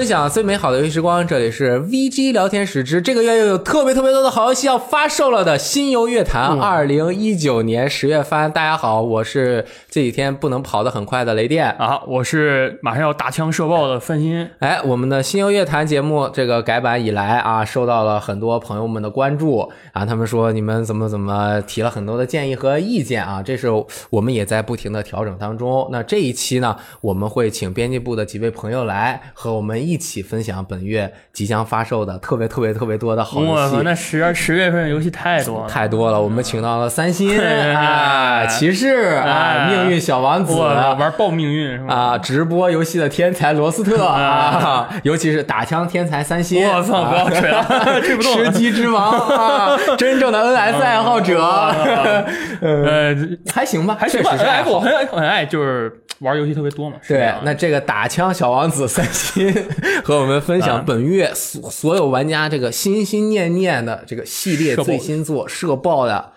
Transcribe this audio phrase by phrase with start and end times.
[0.00, 8.50] 分享最美好的游戏时光，这里是 VG 聊天室之这个月又有特别特别多的好游戏要发售了的新游乐坛二零一九年十月番。
[8.50, 11.70] 大家好，我是这几天不能跑得很快的雷电。
[11.72, 14.48] 啊，我是马上要打枪射爆的范鑫。
[14.60, 20.06] 哎，我们的新游乐坛节目这个改版以来啊，受到了很多朋友们的关注啊。
[20.06, 23.68] 他们说你们怎么怎么提了很多的建议和意见啊，这是
[24.08, 25.86] 我们也在不停的调整当中。
[25.92, 33.82] 那这一期呢，我们会请编辑部的几位朋友来和我们一起分享本月即将发售的特别特别特别多的好游戏我，。
[33.82, 41.94] 那十十月份游戏太多了，太多了，我们请到了三星啊、哎骑士啊、哎命运小王子玩爆命运是吧？
[41.94, 47.64] 啊，直播游戏的天才罗斯特啊， 尤其是打枪天才三星，我操，不要吹了，
[48.04, 48.50] 吹不动吃。
[48.50, 51.40] 鸡之王啊，真正的 NS 爱好者，
[52.60, 53.16] 呃，
[53.52, 54.10] 还行吧，还。
[54.10, 54.80] 确实是爱好。
[54.80, 56.96] 很很爱就是玩游戏特别多嘛。
[57.06, 59.52] 对，那这个打枪小王子三星
[60.04, 66.32] 和我们分享啊本月所所有玩家这个心心念念的这个系列最新作社爆的，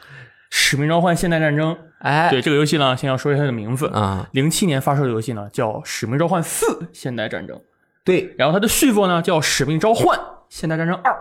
[0.50, 1.78] 使命召唤：现代战争。
[2.00, 3.88] 哎，对这个游戏呢，先要说一下它的名字。
[3.88, 7.58] 啊，零七年发售的游戏呢，叫《使命召唤四：现代战争》，
[8.03, 11.12] 对，然后它的续作呢叫《使命召唤：现代战争二》，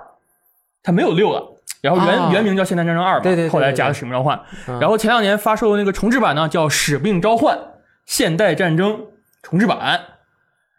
[0.83, 1.61] 它没有六了。
[1.81, 4.37] 然后原、啊原名叫《现代战争二》嘛，对对对后来加了使命召唤》
[4.69, 7.57] 嗯然后前两年发售的那个重置版呢，叫《使命召唤：
[8.07, 9.09] 现代战争
[9.43, 9.79] 重制版》，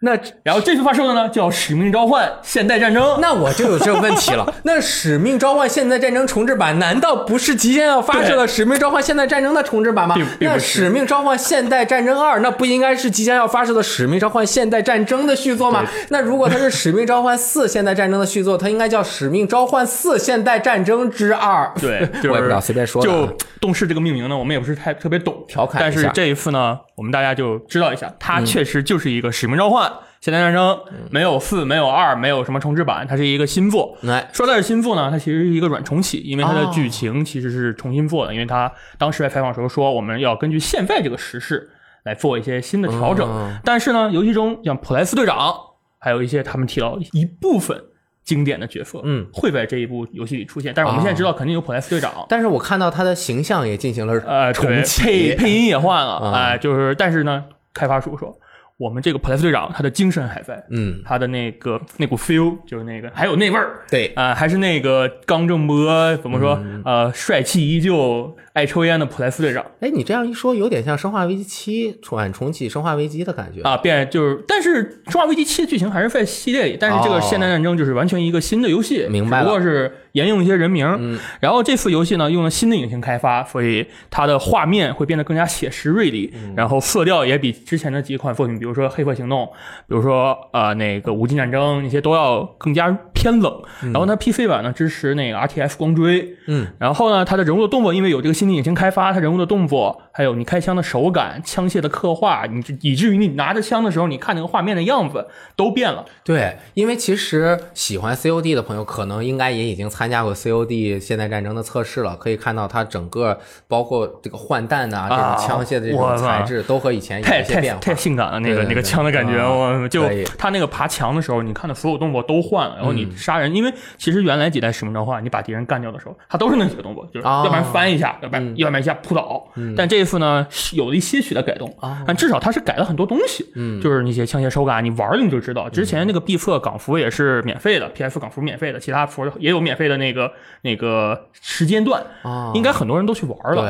[0.05, 0.11] 那
[0.43, 3.01] 然后这次发售的呢叫《使命召唤：现代战争》。
[3.21, 4.53] 那我就有这个问题了。
[4.63, 15.85] 那《使命召唤：现代战争重置版》难道不是即将要发售的《使命召唤：现代战争》的重置版吗那《使命召唤：现代战争二》那不应该是即将要发售的《使命召唤：现代战争》的续作吗？
[16.09, 21.71] 那如果它是《使命召唤四：现代战争》的续作，它应该叫《使命召唤四：现代战争之二》。
[21.79, 23.25] 对，就是 我也不知道随便说就
[23.61, 29.89] 动视这个命名呢，我们也不是太特别懂，调侃但是这一次呢，我们大家就知道一下，它嗯确实就是一个使命召唤、
[30.23, 30.79] 现代战争，
[31.11, 33.97] 没有四，没有二，没有什么重置版，它是一个新作。
[34.03, 41.69] 来，说它是新作呢，它其实是一个软重启，因为它的哦剧情其实是重新做的，因为它当时在采访时候说，我们要根据现在这个时事
[42.03, 43.29] 来做一些新的调整。
[43.29, 45.53] 嗯但是呢，游戏中像普莱斯队长，
[45.99, 47.77] 还有一些他们提到一部分
[48.23, 50.71] 经典的角色，嗯，会在这一部游戏里出现。
[50.73, 57.43] 但是我们现在知道肯定有普莱斯队长，但是我看到他的形象也进行了呃，重启，配配音也换了，啊哎、就是但是呢，
[57.73, 58.33] 开发署说
[58.77, 63.81] 我们这个普莱斯队长他的精神还在，嗯，他的那个那股 feel 就是那个还有那味儿。
[63.89, 66.59] 对，啊、还是那个刚正不阿怎么说？
[66.63, 80.85] 嗯呃，帅气依旧、爱抽烟的普莱斯队长哎，你这样一说，有点像《生化危机七》软重启《生化危机》的感觉啊，变就是，但是《生化危机七》的剧情还是在系列里，但是这个哦现代战争就是完全一个新的游戏，明白了只不过是沿用一些人名。
[80.99, 89.45] 嗯然后这次游戏呢，用了新的引擎开发，所以它的画面会变得更加写实锐利，嗯然后色调也比之前的几款作品，比如说《黑客行动》，
[89.87, 93.61] 比如说呃那个《无尽战争》那些都要更加偏冷。
[93.81, 106.05] 然后它 PC 版呢支持那个 RTF 光追，嗯，然后呢，它的人物的动作因为有这个新的引擎开发，它人物的动作，还有你开枪的手感、枪械的刻画，你就以至于你拿着枪的时候，你看那个画面的样子都变了。
[106.23, 117.79] 对，因为其实喜欢 COD 的朋友，可能应该也已经参加过 COD 现代战争的测试了，可以看到它整个包括这个换弹呐、这啊种枪械的这种材质，都和以前有太太一些变化。
[117.81, 120.07] 太性感了，那个那个枪的感觉，就
[120.37, 129.43] 他那个爬墙的时候，你看的所有动作都换了，然后你嗯杀人，因为其实原来几代使命召唤，你把敌人干掉的时候，它都是那几个动作，就是啊要不然翻一下，要不然嗯要不然一下扑倒。
[129.75, 133.81] 但这一次呢，有了一些许的改动，啊但至少它是改了很多东西，嗯。
[133.81, 135.67] 就是那些枪械手感，你玩了你就知道。
[135.69, 140.31] 之前那个必测港服也是免费的，PS 港服免费的，其他服也有免费的那个
[140.61, 143.61] 那个时间段，啊，应该很多人都去玩了。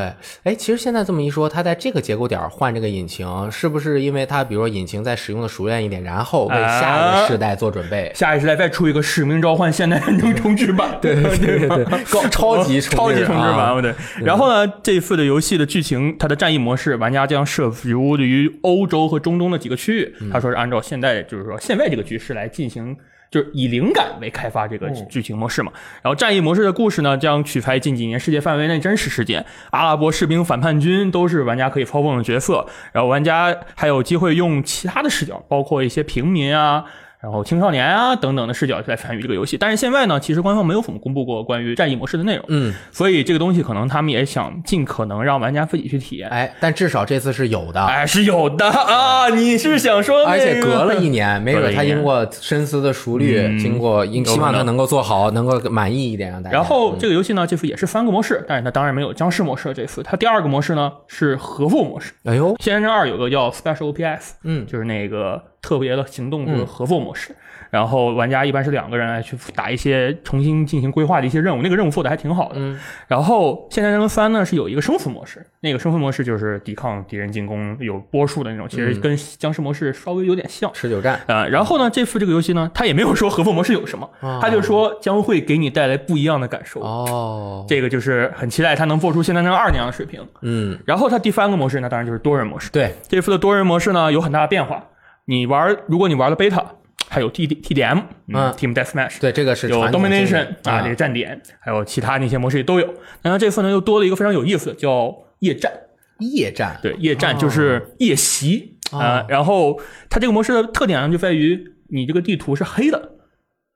[0.44, 8.11] 对，哎，其实现在这么一说，它在这个节骨点换这个引擎，是不是因为它比如说引擎在使用的熟练一点，然后为下一个世代做准备？
[8.13, 13.81] 下一时代再出一个《使命召唤：现代战争重置版》， 对对对对对， 高超级超级置重置版，啊。
[13.81, 13.94] 对。
[14.21, 20.15] 然后呢，这一次的游戏的剧情，它的战役模式，玩家将设服于欧洲和中东的几个区域。
[20.31, 22.95] 他说是按照现在就是说现在这个局势来进行。
[23.29, 25.71] 就是以灵感为开发这个剧情模式嘛，
[26.03, 36.85] 然后战役模式的故事呢，将取材近几年世界范围内真实事件，阿拉伯士兵、反叛军都是玩家可以操纵的角色，然后玩家还有机会用其他的视角，包括一些平民啊，
[37.23, 39.57] 然后青少年啊等等的视角来参与这个游戏。
[39.57, 46.27] 但是现在呢，其实官方没有怎么公布过关于战役模式的内容，嗯，所以这个东西可能他们也想尽可能让玩家自己去体验。
[46.27, 47.81] 哎，但至少这次是有的。
[47.81, 49.29] 哎，是有的啊！
[49.29, 56.57] 你是想说、那个，而且隔了一年，没准他经过深思的熟虑，嗯经过应希望他能能够做好，能够满意一点，让大家。
[56.57, 59.73] 然后嗯这个游戏呢，这次也是三个模式，但是它当然没有僵尸模式。
[59.73, 62.11] 这次它第二个模式呢是合作模式。
[62.25, 67.36] 哎呦，《仙人针二》有个叫 Special OPS，嗯就是那个特别的行动嗯就是合作模式。
[67.71, 72.56] 然后玩家一般是两个人来去打一些重新进行规划的一些任务，那个任务做的还挺好的。
[72.57, 80.69] 嗯然后《现代战争三》呢是有一个生存模式，那个生存模式就是抵抗敌人进攻有波数的那种，其实跟僵尸模式稍微有点像。
[80.71, 86.80] 持久战啊、然后呢，这次这个游戏呢，它也没有说合作模式有什么，哦它就说将会给你带来不一样的感受。
[86.81, 90.21] 哦，这个就是很期待它能做出《现代战争二》那样的水平。
[90.42, 92.69] 嗯，然后它第三个模式呢，当然就是多人模式。
[92.69, 94.83] 对，这次的多人模式呢有很大的变化。
[95.25, 96.65] 你玩，如果你玩了 beta，
[97.09, 98.51] 还有 T D T D M，嗯。
[98.53, 102.93] Team Deathmatch，对，这个是有 Domination 啊，这个站点，还有其他那些模式也都有。
[103.21, 105.71] 然后这次呢又多了一个非常有意思的，叫夜战。
[106.19, 108.99] 夜战，对，夜战就是夜袭哦。
[108.99, 109.79] 啊、然后
[110.09, 113.11] 它这个模式的特点呢就在于你这个地图是黑的，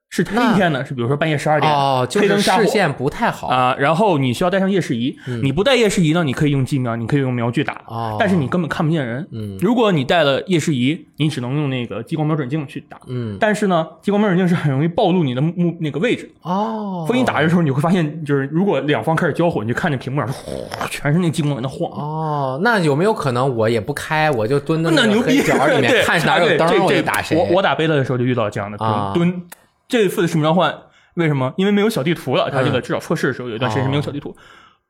[0.09, 9.27] 是黑那天呢，是比如说半夜十二点，哦，就是黑灯瞎火视线不太好啊、然后你需要带上夜视仪，你不带夜视仪呢，你可以用机瞄，你可以用瞄具打，哦但是你根本看不见人。
[9.31, 12.97] 嗯如果你带了夜视仪，你只能用那个激光瞄准镜去打。
[13.07, 21.91] 嗯，但是呢，激光瞄准镜是很容易暴露你的目那个位置，哦，所以你打的时候你会发现，就是如果两方开始交火，你就看着屏幕上哗全是那激光在那晃。
[21.91, 25.41] 哦，那有没有可能我也不开，我就蹲在个那牛逼！
[25.41, 27.37] 黑角里面 对看哪有灯，我这这就打谁？
[27.37, 29.43] 我我打贝勒的时候就遇到这样的啊蹲蹲。
[29.87, 30.73] 这次的使命召唤
[31.15, 31.53] 为什么？
[31.57, 34.35] 因为没有小地图了，它这个嗯至少测试的时候有一段时间是没有小地图，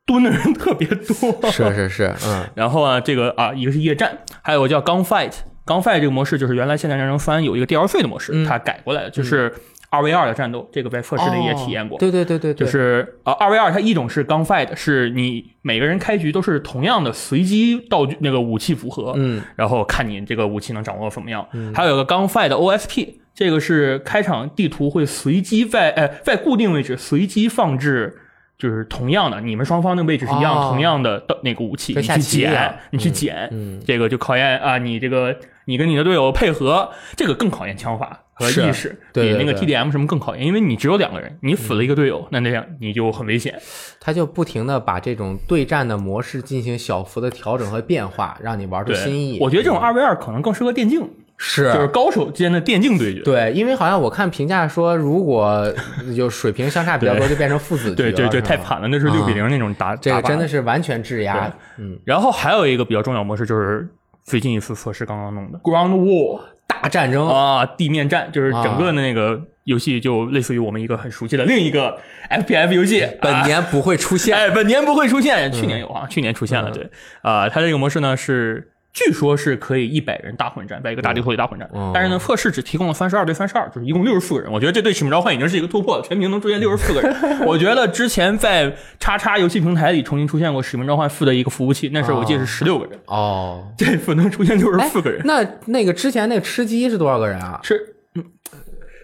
[0.06, 1.52] 蹲的人特别多。
[1.52, 5.34] 是是是，嗯 然后啊，这个啊，一个是夜战，还有叫 Gunfight。
[5.66, 9.54] Gunfight 这个模式就是原来《现代战争三》有一个 DLC 的模式，嗯它改过来的，就是
[9.90, 10.70] 二 v 二的战斗。
[10.72, 11.98] 这个在测试里也体验过。
[11.98, 21.46] 哦对对对对，对就是啊，二 v 二它一种是 gunfight，是你每个人开局都是同样的随机道具那个武器组合，嗯，然后看你这个武器能掌握怎么样。
[21.74, 28.22] 还有一个 gunfight 的 OSP，这个是开场地图会随机在呃在固定位置随机放置。
[28.58, 30.70] 就是同样的，你们双方的位置是一样，哦。
[30.72, 33.80] 同样的的那个武器，你去捡，你去捡，嗯。
[33.86, 43.54] 这个就考验啊，你这个你跟你的队友配合，这个更考验枪法和意识，比那个 TDM 什么更考验，因为你只有两个人，你死了一个队友，那那样你就很危险。
[44.00, 49.38] 他就不停的把这种对战的模式进行小幅的调整和变化，让你玩出，新意。
[49.40, 51.08] 我觉得这种二 v 二可能更适合电竞，
[51.38, 51.72] 是。
[51.72, 53.22] 就是高手之间的电竞对决。
[53.22, 55.72] 对，因为好像我看评价说，如果
[56.16, 58.32] 就水平相差比较多，就变成父子对对，了。
[58.32, 61.54] 这这是吧太惨了，那是六比零那种打，这个真的是完全质押。
[61.78, 63.88] 嗯，然后还有一个比较重要模式就是
[64.24, 65.60] 最近一次测试刚刚弄的。
[65.60, 67.28] Ground War 大战争。
[67.28, 72.00] 啊，地面战，就是整啊个的那个游戏就类似于我们一个很熟悉的另一个
[72.30, 74.36] FPS 游戏，啊本年不会出现。
[74.36, 76.90] 哎，本年不会出现，去年有啊，去年出现了，对。
[77.22, 78.72] 啊，它这个模式呢是。
[78.98, 84.52] 据说是可以一百人大混战，在一个大地图里大混战，哦但是呢，测试只提供了三十二对三十二，就是一共六十四个人。
[84.52, 87.16] 我觉得这对使命召唤已经是一个突破了，全屏能出现六十四个人。
[87.46, 97.60] 我觉得之前在叉叉游戏平台里重新出现过使命召唤四的一个服务器，那时候我记得是十六个人，哦，这次能出现六十四个人，那那个之前那个吃鸡是多少个人啊？
[97.62, 97.94] 是。
[98.16, 98.24] 嗯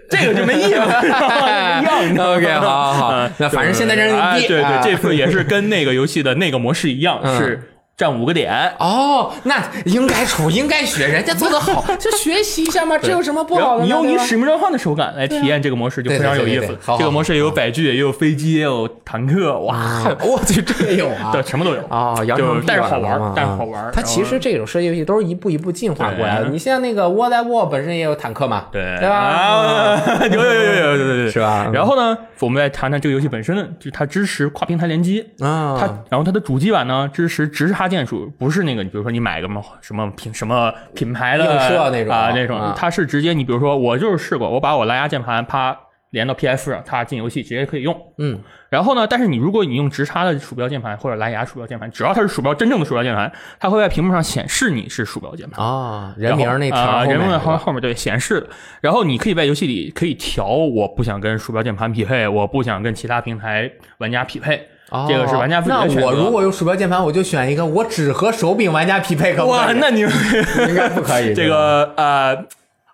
[0.10, 2.36] 这个就没意思了，不 一样。
[2.36, 7.73] OK，好好好嗯那反正现在这人哎对对这次也是跟那个游戏的那个模式一样，嗯是
[8.03, 13.83] 占五个点，哦，那应该出，应该学，人家做的好， 就学习一下嘛，这有什么不好的呢？
[13.85, 16.77] 你用你使命召唤的手感来体验这个模式，就非常有意思。
[16.97, 21.41] 这个模式也有载具，也有飞机，也有坦克，哇，啊我去， 这也有啊对，。
[21.44, 21.81] 什么都有。
[21.88, 26.50] 哦，扬就但是好玩但是好玩它其实这种射击游戏都是一步一步进化过来的。
[26.50, 29.15] 你像那个窝在沃本身也有坦克嘛，对对吧？
[29.15, 35.22] 啊，有有有有有是吧然后呢，我们再谈谈这个游戏本身，就是它支持跨平台联机。
[35.39, 45.77] 啊，它，然后它的主机版呢支持直插键鼠，不是那个，你比如说你买个什么什么品什么品牌的映射那种啊那种啊，它是直接你比如说我就是试过，我把我蓝牙键盘啪
[46.09, 47.95] 连到 PS 上，它进游戏直接可以用。
[48.19, 55.65] 嗯，然后呢，但是你如果你用直插的鼠标键盘或者蓝牙鼠标键盘，只要它是鼠标真正的鼠标键盘，它会在屏幕上显示你是鼠标键盘。
[55.65, 58.50] 啊，人名那条啊、人名后后面对显示的，
[58.81, 66.02] 然后你可以在游戏里可以调，我不想跟鼠标键盘匹配，我不想跟其他平台玩家匹配，哦这个是玩家自己的选择。
[66.02, 69.78] 那我如果用鼠标键盘，我就选一个我只和手柄玩家匹配，可不哇，可以？
[69.80, 70.02] 那你
[70.70, 71.34] 应该不可以。
[71.34, 72.36] 这个呃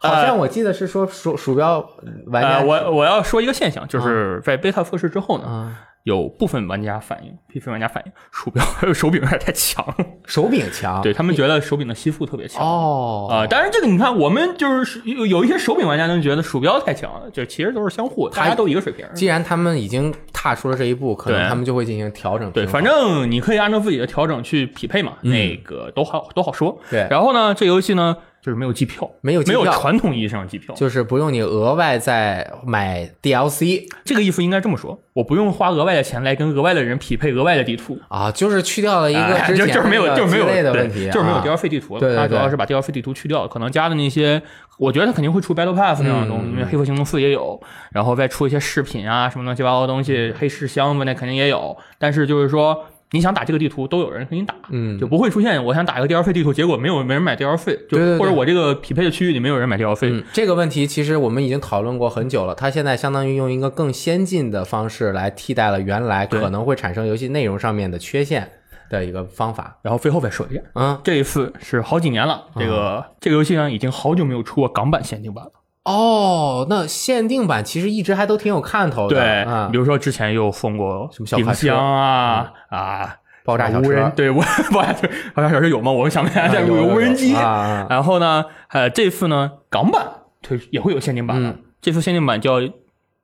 [0.01, 1.85] 好像我记得是说鼠鼠标
[2.27, 5.75] 玩家呃，我我要说一个现象，就是在 beta 测试之后呢，啊
[6.09, 9.85] 有部分玩家反映部分玩家反映鼠标还有手柄有点太强，
[10.25, 12.65] 手柄强，对他们觉得手柄的吸附特别强。
[12.65, 19.05] 哦啊、当然这个你看，我们就是有有一些手柄玩家能觉得鼠标太强了，就其实都是相互，大家都一个水平。
[19.13, 22.51] 既然他们已经踏出了这一步，可能他们就会进行调整。
[22.51, 26.79] 对，反正你可以按照自己的调整去匹配嘛，那个都好都好说。
[26.89, 30.73] 对然后呢，这游戏呢就是没有机票，没有机票没有传统意义上的机票。
[30.75, 37.97] 就是不用你额外再买 DLC 这个意思应该这么说，我不用花额外的钱来跟额外的人匹配额外的地图。
[38.07, 41.99] 啊，就是去掉了一个哎之前就就是没有就是没有鸡肋的对问题，就是没有啊 DLC 地图了。
[41.99, 44.41] 对对对它主要是把 DLC 地图去掉，可能加的那些，
[44.77, 47.59] 我觉得它肯定会出 Battle Pass 那样的东西，嗯因为黑客行动四也有，
[47.91, 51.75] 然后再出一些饰品啊什么乱七八糟的东嗯西，黑市箱子那肯定也有。
[51.97, 60.09] 但是就是说，你想打这个地图，都有人给你打，嗯就不会出现我想打一个 DLC 地图，结果没有没人买 DLC，就对对对或者我这个匹配的区域里没有人买 DLC。
[60.11, 62.53] 嗯，这个问题其实我们已经讨论过很久了。
[62.53, 68.47] 它现在相当于用一个更先进的方式来替代了原来可能会产生游戏内容上面的缺陷
[68.89, 69.77] 的一个方法。
[69.81, 75.51] 然后最后再说一遍，嗯，这一次是好几年了，这个、这个游戏呢已经好久没有出过港版限定版了。
[75.89, 79.15] 哦，那限定版其实一直还都挺有看头的。
[79.15, 85.91] 对，啊比，如说之前又封过什么冰箱啊、啊，爆炸小无人车，对我爆炸车，爆炸小车有吗？
[85.91, 87.33] 我想不起来，啊但有有无人机。
[87.33, 90.07] 然后呢，呃，这次呢港版
[90.41, 92.59] 推也会有限定版，嗯这次限定版叫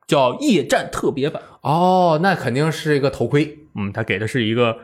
[0.07, 1.41] 叫夜战特别版。
[1.61, 3.59] 哦，那肯定是一个头盔。
[3.75, 4.77] 嗯，它给的是一个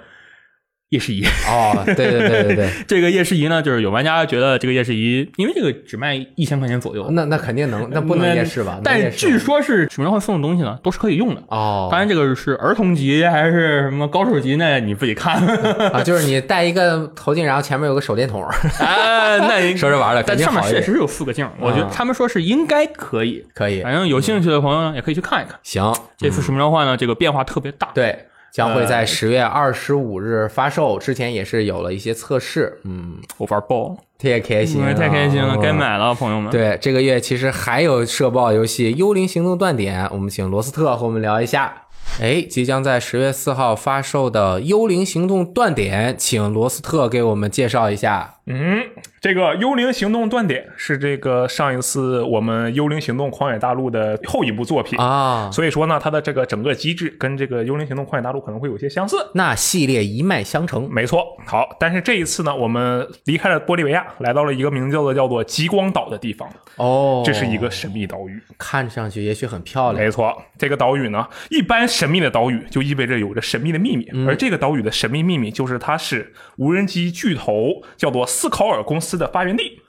[0.92, 1.24] 夜视仪。
[1.48, 8.80] 哦，对对对对对， 这个夜视仪呢，就是有玩家觉得这个夜视仪，因为这个只卖一千块钱左右，那那肯定能，那不能夜视吧？
[8.84, 11.42] 但据说是使命召唤送的东西呢，都是可以用的。
[11.48, 14.80] 哦，当然，这个是儿童级还是什么高手级呢？
[14.80, 15.42] 你自己看。
[15.92, 18.44] 啊，就是你戴一个头镜，然后前面有个手电筒，
[18.80, 20.62] 啊，那说着玩的，但上面。
[20.72, 23.44] 确实有四个镜，我觉得啊他们说是应该可以。
[23.54, 25.58] 可以，反正有兴趣的朋友呢，也可以去看一看。
[25.64, 27.90] 行，这次使命召唤呢，这个变化特别大。
[27.94, 28.18] 对，
[28.52, 31.00] 将会呃在十月二十五日发售。
[31.00, 35.72] 之前也是有了一些测试，嗯，我玩爆，太开心了，太开心了，哦该。
[35.72, 36.52] 买了，朋友们。
[36.52, 41.84] 对，这个月其实还有社爆游戏《幽灵行动：断点》，我们请罗斯特和我们聊一下。
[42.20, 48.36] 哎，即将在十月四号发售的《幽灵行动：断点》，请罗斯特给我们介绍一下。
[48.48, 48.84] 嗯，
[49.22, 59.16] 这个《幽灵行动：断点》是这个上一次我们《幽灵行动：狂野大陆》的后一部作品啊所以说呢，它的这个整个机制跟这个《幽灵行动：狂野大陆》可能会有些相似。
[59.36, 66.50] 那系列一脉相承，没错，好，但是这一次呢，我们离开了玻利维亚，来到了一个名叫做叫做极光岛的地方。
[66.78, 68.42] 哦，这是一个神秘岛屿。
[68.58, 79.82] 看上去也许很漂亮，没错，这个岛屿呢，一般神秘的岛屿就意味着有着神秘的秘密，而这个岛屿的神秘秘密就是它是无人机巨头叫做斯考尔公司的发源地。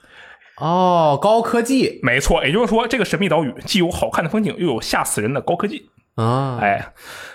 [0.57, 5.89] 哦，高科技没错，也就是说，这个神秘岛屿既有好看的风景，又有吓死人的高科技。
[6.15, 6.93] 啊，哎，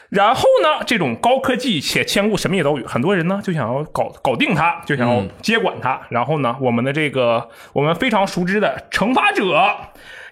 [0.09, 6.01] 然后呢，这种高科技且兼顾神秘的岛屿，很多人呢就想要搞搞定它，就想要接管它。
[6.11, 9.61] 然后呢，我们的这个我们非常熟知的惩罚者，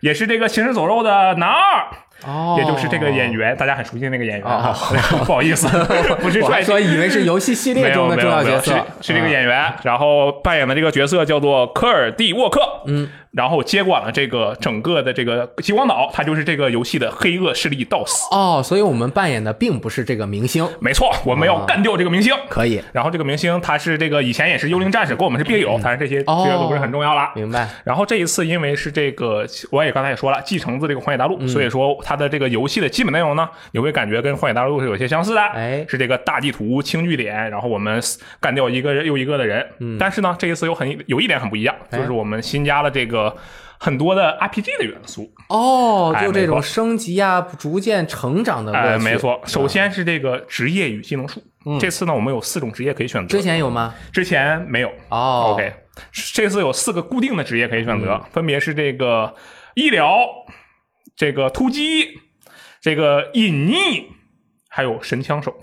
[0.00, 1.88] 也是这个行尸走肉的男二。
[2.25, 4.75] 哦，也就是这个演员，大家很熟悉的那个演员啊，
[5.26, 5.68] 不好意思，
[6.23, 18.34] 不是帅说以为是游戏系列中的重要角色，是是这个啊演员，然后扮演的这个角色叫做科尔蒂沃克，嗯，然后接管了这个整个的这个极光岛，他就是这个游戏的黑恶势力 DOS。
[18.34, 22.32] 哦，所以我们扮演的并不是这个明星，没错，我们要干掉这个明星。
[22.48, 27.30] 可以然后这个明星他是这个以前也是幽灵战士，跟我们是病友，但是这些哦这些都不是很重要了。
[27.34, 27.68] 明白？
[27.84, 35.40] 然后这一次因为是这个，我也刚才也说了，继承自这个荒野大陆，嗯所以说它的这个游戏的基本内容呢，你会感觉跟荒野大陆是有些相似的。
[35.40, 38.00] 哎是这个大地图轻据点，然后我们
[38.40, 39.66] 干掉一个又一个的人。
[39.80, 43.25] 嗯，但是呢，这一次有很有一点很不一样，哎就是我们新加了这个
[43.78, 45.33] 很多的 RPG 的元素。
[45.49, 51.42] 哦，哎就这种升级啊，逐渐成长的乐哎，没错，首先是这个职业与技能树。
[51.80, 53.37] 这次呢，我们有四种职业可以选择。
[53.37, 53.95] 之前有吗？
[54.12, 54.88] 之前没有。
[55.09, 55.73] 哦 OK，
[56.33, 59.35] 这次有四个固定的职业可以选择，分别是这个
[59.75, 60.16] 医疗、
[61.16, 62.21] 这个突击、
[62.80, 64.04] 这个隐匿，
[64.68, 65.56] 还有神枪手。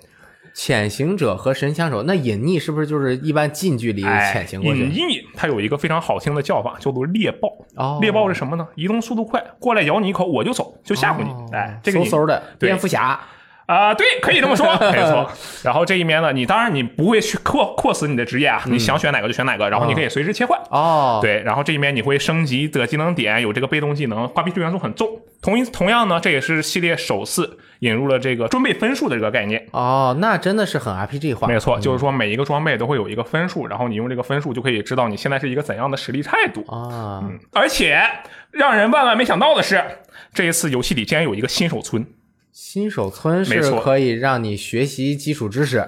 [0.54, 4.84] 潜行者和神枪手，那隐匿是不是就是一般近距离哎潜行过去？
[4.84, 7.50] 隐匿它有一个非常好听的叫法，叫做猎豹。
[7.76, 8.68] 哦，猎豹是什么呢？
[8.76, 11.30] 移动速度快，过来咬你一口我就走，就吓唬你。
[11.32, 13.20] 哦哎，这个隐嗖嗖的蝙蝠侠
[13.66, 15.30] 啊、对，可以这么说，没错。
[15.64, 20.60] 然后这一面呢，你当然你不会去扩扩死你的职业啊，你想选哪个就选哪个，然后你可以随时切换。
[20.70, 25.08] 哦，，对，然后这一面你会升级的技能点，有这个被动技能，RPG 元素很重。
[25.42, 29.66] 同一同样呢，这也是系列首次引入了这个装备分数的这个概念。
[29.72, 36.62] 哦，那真的是很 RPG 化，没错，就是说每一个装备都会有一个分数，然后你用这个分数就可以知道你现在是一个怎样的实力态度。
[36.70, 38.02] 啊，嗯而且
[38.52, 39.84] 让人万万没想到的是，
[40.34, 42.06] 这一次游戏里竟然有一个新手村
[42.54, 45.84] 新手村是可以让你学习基础知识，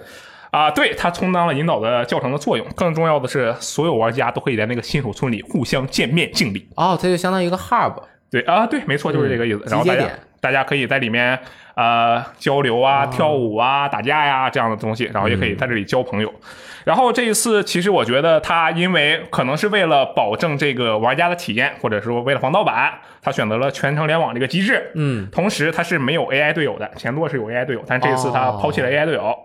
[0.50, 0.72] 啊！
[0.72, 2.66] 对，它充当了引导的教程的作用。
[2.76, 6.68] 更重要的是，所有玩家都可以在那个新手村里互相见面敬礼。
[6.76, 9.62] 哦，它就相当于一个 hub，对啊，对，没错，就是这个意思。
[9.68, 10.10] 然后大家
[10.42, 11.40] 大家可以在里面
[11.76, 16.34] 呃交流啊、跳舞啊、打架呀这样的东西，然后也可以在这里交朋友。
[16.86, 24.92] 然后这一次，其实我觉得他因为可能是为了保证这个玩家的体验，或者说为了防盗版，他选择了全程联网这个机制。
[24.96, 29.36] 嗯，同时他是没有 AI 队友的，前作是有 AI 队友，但这次他抛弃了 AI 队友。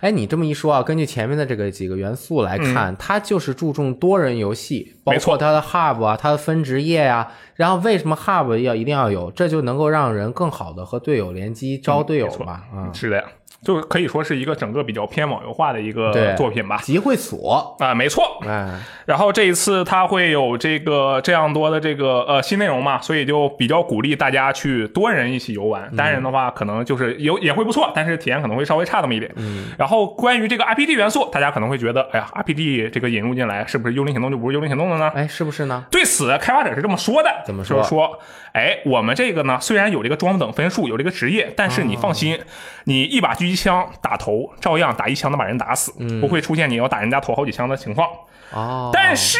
[0.00, 5.30] 哎，你这么一说啊，根据前面的这个几个元素来看，它就是注重多人游戏，没错。
[5.32, 9.32] 括它的 Hub 啊，它的分职业呀、然后为什么 Hub 要一定要有？
[9.32, 13.24] 这就能够让人更好的和队友联机，招队友嘛，啊、是的，
[13.64, 16.76] 就可以说是一个整个比较偏网游化的一个作品吧。
[16.82, 18.38] 集会所，啊、没错。
[18.46, 18.68] 哎，
[19.06, 25.90] 然后这一次它会有这个这样多的这个呃新内容嘛，所以就比较鼓励大家去多人一起游玩。
[25.96, 29.32] 单人的话，可能就是有也会不错，但是体验可能会稍微差那么一点。
[29.36, 29.68] 嗯。
[29.78, 35.10] 然后关于这个 RPG 元素，大家可能会觉得，哎呀，RPG 这个引入进来，是不是幽灵行动就不是幽灵行动了呢？
[35.14, 35.84] 哎，是不是呢？
[35.90, 38.18] 对此，开发者是这么说的，怎么说就是说，
[38.52, 42.38] 哎，我们这个呢，虽然有这个装等分数，有这个职业，但是你放心，
[42.84, 48.08] 你一把狙击枪打头，照样打一枪能把人打死，不会出现你要打人家头好几枪的情况。
[48.52, 49.38] 哦，但是，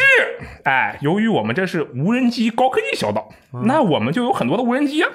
[0.63, 5.09] 哎，由于我们这是无人机高科技小岛，嗯那我们就有很多的无人机啊。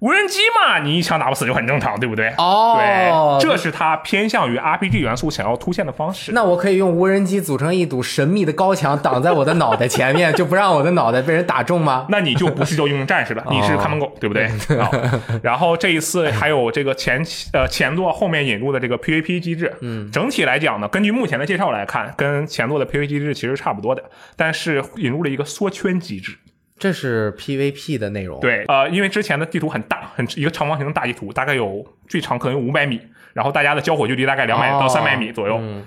[0.00, 2.28] 无人机嘛，你一枪打不死就很正常，对不对？
[2.38, 6.32] 哦对，这是它偏向于 RPG 元素想要突现的方式。
[6.32, 12.06] 那我可以用无人机组成一堵神秘的高墙，挡在我的脑袋前面，就不让我的脑袋被人打中吗？
[12.10, 14.48] 那你就不是叫英雄战士了，你是看门狗，对不对？
[14.78, 14.90] 好
[15.42, 24.02] 然后这一次还有这个前呃前作后面引入的这个 PVP 机制，嗯，整体来讲呢，根据目前的介绍来看，跟前作的 PVP 机制其实差不多的，
[24.36, 26.36] 但是引入了一个缩圈机制。
[26.78, 33.00] 这是 PVP 的内容。，对，呃，因为之前的地图很大，很一个长方形的大地图，大概有最长可能有五百米，
[33.32, 35.58] 然后大家的交火距离大概两百哦到三百米左右。
[35.60, 35.82] 嗯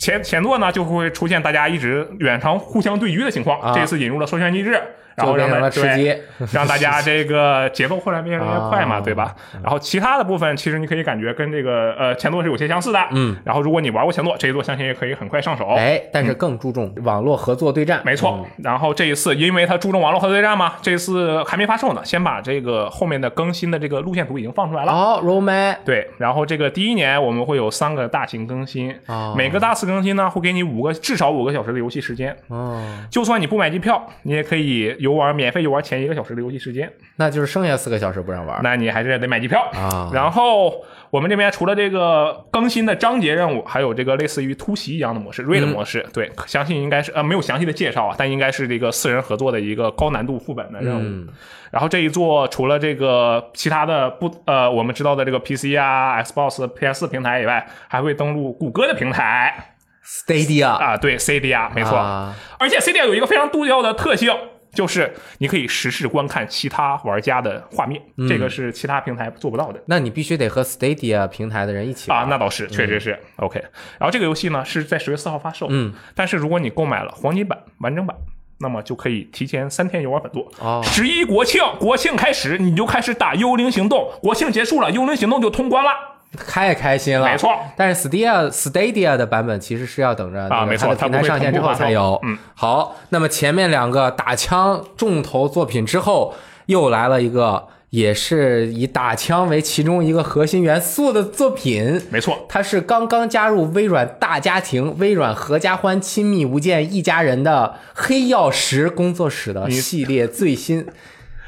[0.00, 4.80] 前前作呢就会出现大家一直远程互相对狙的情况，啊这次引入了缩圈机制，
[5.16, 6.16] 然后让大对了吃鸡。
[6.52, 9.34] 让大家 这个节奏后来变得越来越快嘛，哦对吧？
[9.62, 13.36] 然后其他的部分其实你可以感觉跟这个呃前作是有些相似的，嗯。
[13.44, 15.66] 然后如果你玩过前作，这一作相信也可以很快上手。
[15.76, 18.00] 哎，但是更注重网络合作对战。
[18.04, 24.92] 没错，然后这一次因为它注重网络合作对战嘛，这次还没发售呢，先把这个后面的更新的这个路线图已经放出来了。
[24.92, 38.60] 好，Roman 对，然后这个第一年我们会有三个大型更新，哦每个大次更新呢会给你五个至少五个小时的游戏时间，哦，就算你不买机票，你也可以游玩免费游玩前一个小时的游戏时间，那就是剩下四个小时不让玩。
[38.62, 51.00] 那你还是得买机票啊然后我们这边除了这个更新的章节任务，还有这个类似于突袭一样的模式，raid 模式，对，相信应该是呃没有详细的介绍啊，但应该是这个四人合作的一个高难度副本的任务。
[51.02, 51.28] 嗯
[51.70, 64.34] 然后这一座除了这个其他的不呃我们知道的这个 PC 啊、Xbox、PS 平台以外，还会登录谷歌的平台，Stadia 啊，对，Cadia 没错，啊而且 CDIA 有一个非常独特的特性。
[64.72, 69.82] 就是你可以实时观看其他玩家的画面，这个是其他平台做不到的。
[69.86, 73.60] 那你必须得和 Stadia 平台的人一起玩啊，那倒是，确实是、OK。
[73.98, 78.16] 然后这个游戏呢是在十月四号发售，嗯，但是如果你购买了黄金版完整版，
[78.60, 80.50] 那么就可以提前三天游玩本作。
[80.60, 85.90] 哦十一国庆，国庆开始你就开始打幽灵行动，国庆结束了，幽灵行动就通关了。
[86.36, 87.26] 太开心了。
[87.26, 92.20] 没错，但是 Stadia Stadia 的版本其实是要等着那个啊没错平台上线之后才有。
[92.22, 96.34] 嗯，好，那么前面两个打枪重头作品之后，
[96.66, 102.00] 又来了一个也是以打枪为其中一个核心元素的作品。
[102.10, 110.86] 没错，它是刚刚加入微软大家庭、微软合家欢、亲密无间一家人的黑曜石工作室的系列最新。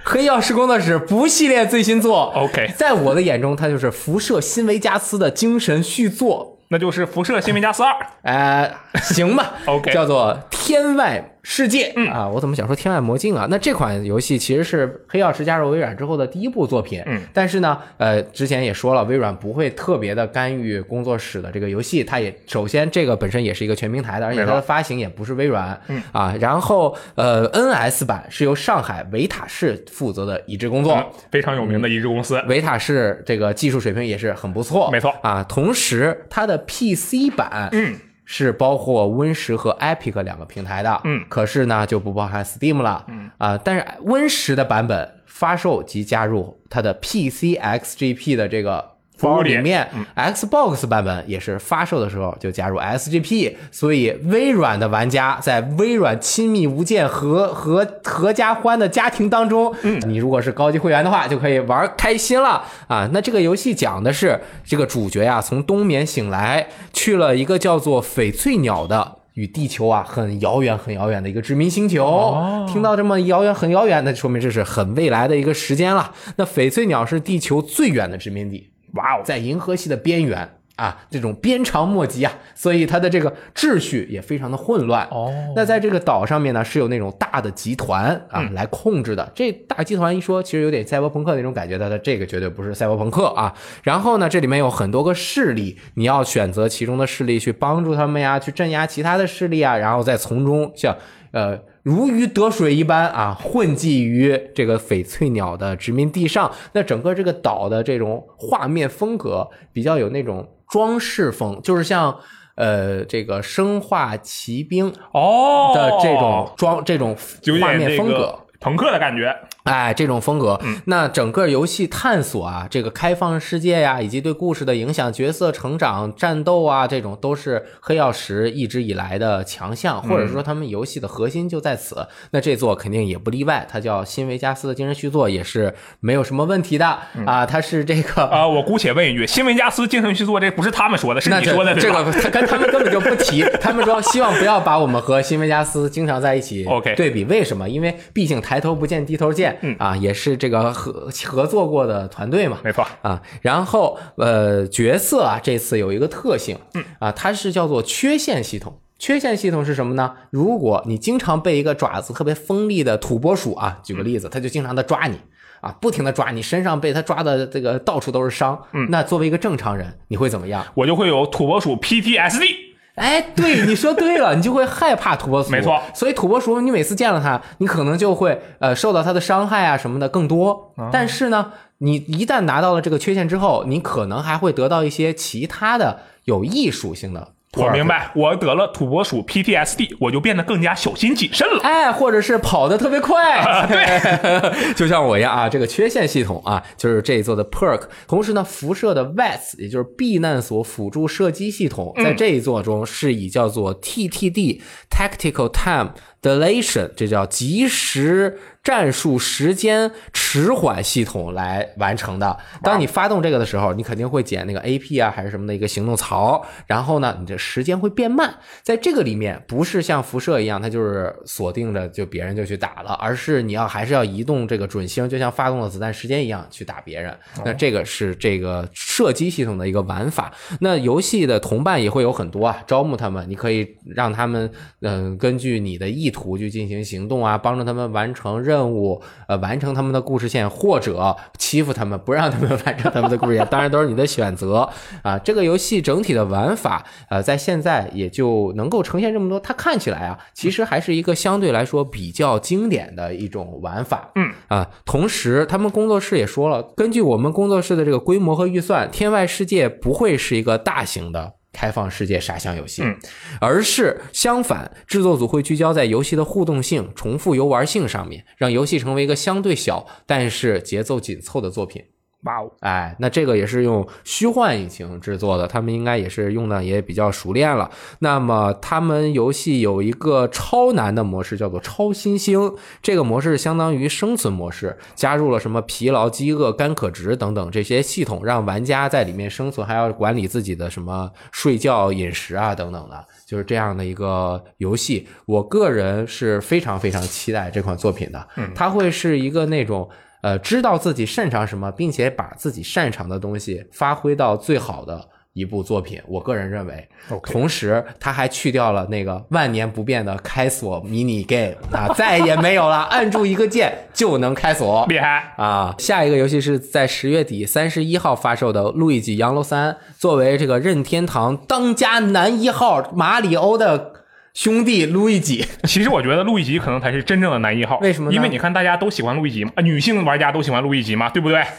[0.04, 6.58] 黑曜石工作室不系列最新作 OK 在我的眼中，它就是辐射新维加斯的精神续作。
[6.68, 7.94] 那就是辐射新维加斯二。
[8.22, 13.46] 呃，行吧 OK 叫做《天外世界》啊，我怎么想说《天外魔镜》啊？
[13.50, 32.40] 那这款游戏其实是黑曜石加入微软之后的第一部作品，嗯，但是呢，呃，之前也说了，微软不会特别的干预工作室的这个游戏，它也首先这个本身也是一个全平台的，而且它的发行也不是微软，嗯啊，然后呃，NS 版是由上海维塔士负责的移植工作，嗯非常有名的移植公司。
[32.46, 35.42] 维塔士这个技术水平也是很不错，没错啊。
[35.42, 37.96] 同时，它的 PC 版，嗯，
[38.34, 48.91] 是包括 Win 十和 Epic 两个平台的，嗯可是呢就不包含 Steam 了，嗯啊，但是 Win 十的版本发售即加入它的 PC XGP 的这个。
[49.22, 63.08] 包里里面、Xbox 版本也是发售的时候就加入 SGP，所以微软的玩家在微软亲密无间和和合家欢的家庭当中，嗯，你如果是高级会员的话，就可以玩开心了啊。
[63.12, 69.18] 那这个游戏讲的是这个主角呀、从冬眠醒来，去了一个叫做翡翠鸟的。
[69.34, 72.04] 与地球啊很遥远、很遥远的一个殖民星球。
[72.04, 76.12] 哦听到这么遥远、很遥远，那说明这是很未来的一个时间了。
[76.36, 85.06] 那翡翠鸟是地球最远的殖民地，哇哦，在银河系的边缘啊，这种鞭长莫及啊，所以它的这个秩序也非常的混乱。
[85.10, 89.30] 哦，那在这个岛上面呢，是有那种大的集团啊、嗯来控制的。
[89.34, 93.54] 这大集团一说，其实有点赛博朋克那种感觉，但它这个绝对不是赛博朋克啊。
[93.82, 100.96] 然后呢，这里面有很多个势力，你要选择其中的势力去帮助他们呀，去镇压其他的势力啊，然后再从中像
[101.32, 101.58] 呃。
[101.82, 106.52] 如鱼得水一般啊，混迹于这个翡翠鸟的殖民地上。
[106.72, 112.16] 那整个这个岛的这种画面风格比较有那种装饰风，就是像
[112.54, 117.16] 呃这个《生化奇兵》哦的这种装、这种
[117.60, 118.41] 画面风格 个。
[118.62, 132.06] 朋克的感觉，哎，这种风格，嗯那整个游戏探索啊，这个开放世界呀、以及对故事的影响、角色成长、战斗啊，这种都是黑曜石一直以来的强项，或者说他们游戏的核心就在此。
[132.30, 136.86] 那这座肯定也不例外，它叫新维加斯的精神续作，也是没有什么问题的、
[137.26, 137.44] 啊。
[137.44, 147.24] 它是这个啊、我姑且问一句，新维加斯精神续作这不是他们说的，是那你说的，这个他跟他们根本就不提，他们说希望不要把我们和新维加斯经常在一起 OK 对比。
[147.24, 147.68] 为什么？
[147.68, 152.58] 因为毕竟抬头不见低头见，嗯啊，也是这个合合作过的团队嘛。
[152.62, 158.78] 没错，啊，然后呃，角色啊，这次有一个特性，嗯啊，它是叫做缺陷系统。
[158.98, 160.12] 缺陷系统是什么呢？
[160.28, 165.16] 如果你经常被一个爪子特别锋利的土拨鼠啊，举个例子，它就经常的抓你
[165.62, 168.62] 啊，不停的抓你，身上被它抓的这个到处都是伤。
[168.74, 170.62] 嗯那作为一个正常人，你会怎么样？
[170.74, 172.61] 我就会有土拨鼠 PTSD。
[172.94, 175.50] 哎，对，你说对了，你就会害怕土拨鼠。
[175.52, 180.72] 没错所以土拨鼠，你每次见了它，你可能就会呃受到它的伤害啊什么的更多。
[180.76, 187.28] 啊但是呢，你一旦拿到了这个缺陷之后，你可能还会得到一些其他的有益属性的。
[187.58, 187.86] 我明。
[187.86, 191.60] 白，我得了土拨鼠 PTSD，我就变得更加小心谨慎了。
[191.62, 195.48] 哎，或者是跑得特别快， 对， 就像我一样啊。
[195.48, 197.82] 这个缺陷系统啊，就是这一座的 perk。
[198.06, 204.60] 同时呢，辐射的 VETS，也就是避难所辅助射击系统，在这一座中是以叫做 TTD
[204.90, 205.90] Tactical Time
[206.22, 212.38] Dilation，这叫即时战术时间迟缓系统来完成的。
[212.62, 218.32] 当你发动这个的时候，你肯定会捡那个 AP 啊，还是什么的一个行动槽，然后呢，你的时间会变慢。
[218.62, 227.12] 在这个里面，不是像辐射一样，它就是锁定着就别人就去打了，而是你要还是要移动这个准星，就像发动了子弹时间一样去打别人。
[227.44, 230.32] 那这个是这个射击系统的一个玩法。
[230.60, 234.48] 那游戏的同伴也会有很多啊，招募他们，你可以让他们
[234.82, 244.68] 嗯、根据你的意图去进行行动啊，帮助他们完成任务，呃，完成他们的故事线，或者欺负他们，不让他们完成他们的故事线，当然都是你的选择
[245.02, 245.18] 啊。
[245.18, 249.40] 这个游戏整体的玩法，呃，在现在也就能够呈现这么多。
[249.40, 254.12] 它看起来啊，其实还是一个相对来说比较经典的一种玩法。
[254.14, 261.32] 嗯啊，同时他们工作室也说了，根据我们工作室的这个规模和预算，《天外世界》不会是一个大型的。
[261.52, 262.96] 开放世界傻箱游戏，嗯
[263.40, 271.84] 而是相反，制作组会聚焦在游戏的互动性、重复游玩性上面，让游戏成为一个相对小但是节奏紧凑的作品。
[272.24, 277.68] 哇哦，哎，那这个也是用虚幻引擎制作的，他们应该也是用的也比较熟练了。
[277.98, 282.54] 那么他们游戏有一个超难的模式，叫做超新星。
[282.80, 295.08] 这个模式相当于生存模式，加入了什么疲劳、饥饿、干渴值等等这些系统，让玩家在里面生存，还要管理自己的什么睡觉、饮食啊等等的，就是这样的一个游戏。
[295.26, 299.90] 我个人是非常非常期待这款作品的，它会是一个那种。
[300.22, 306.00] 呃，知道自己擅长什么，并且把自己擅长的东西发挥到最好的一部作品。
[306.06, 306.88] 我个人认为
[307.24, 314.86] 同时他还去掉了那个万年不变的开锁迷你 game 啊，再也没有了，按住一个键就能开锁。
[314.86, 315.34] 厉害！
[315.36, 323.92] 啊，下一个游戏是在十月底三十一号发售的《路易吉洋楼三》，作为这个任天堂当家男一号马里欧的
[324.34, 331.44] 兄弟路易吉， 其实我觉得路易吉可能才是真正的男一号，为什么呢因为你看大家都喜欢路易吉嘛，啊女性玩家都喜欢路易吉嘛，对不对？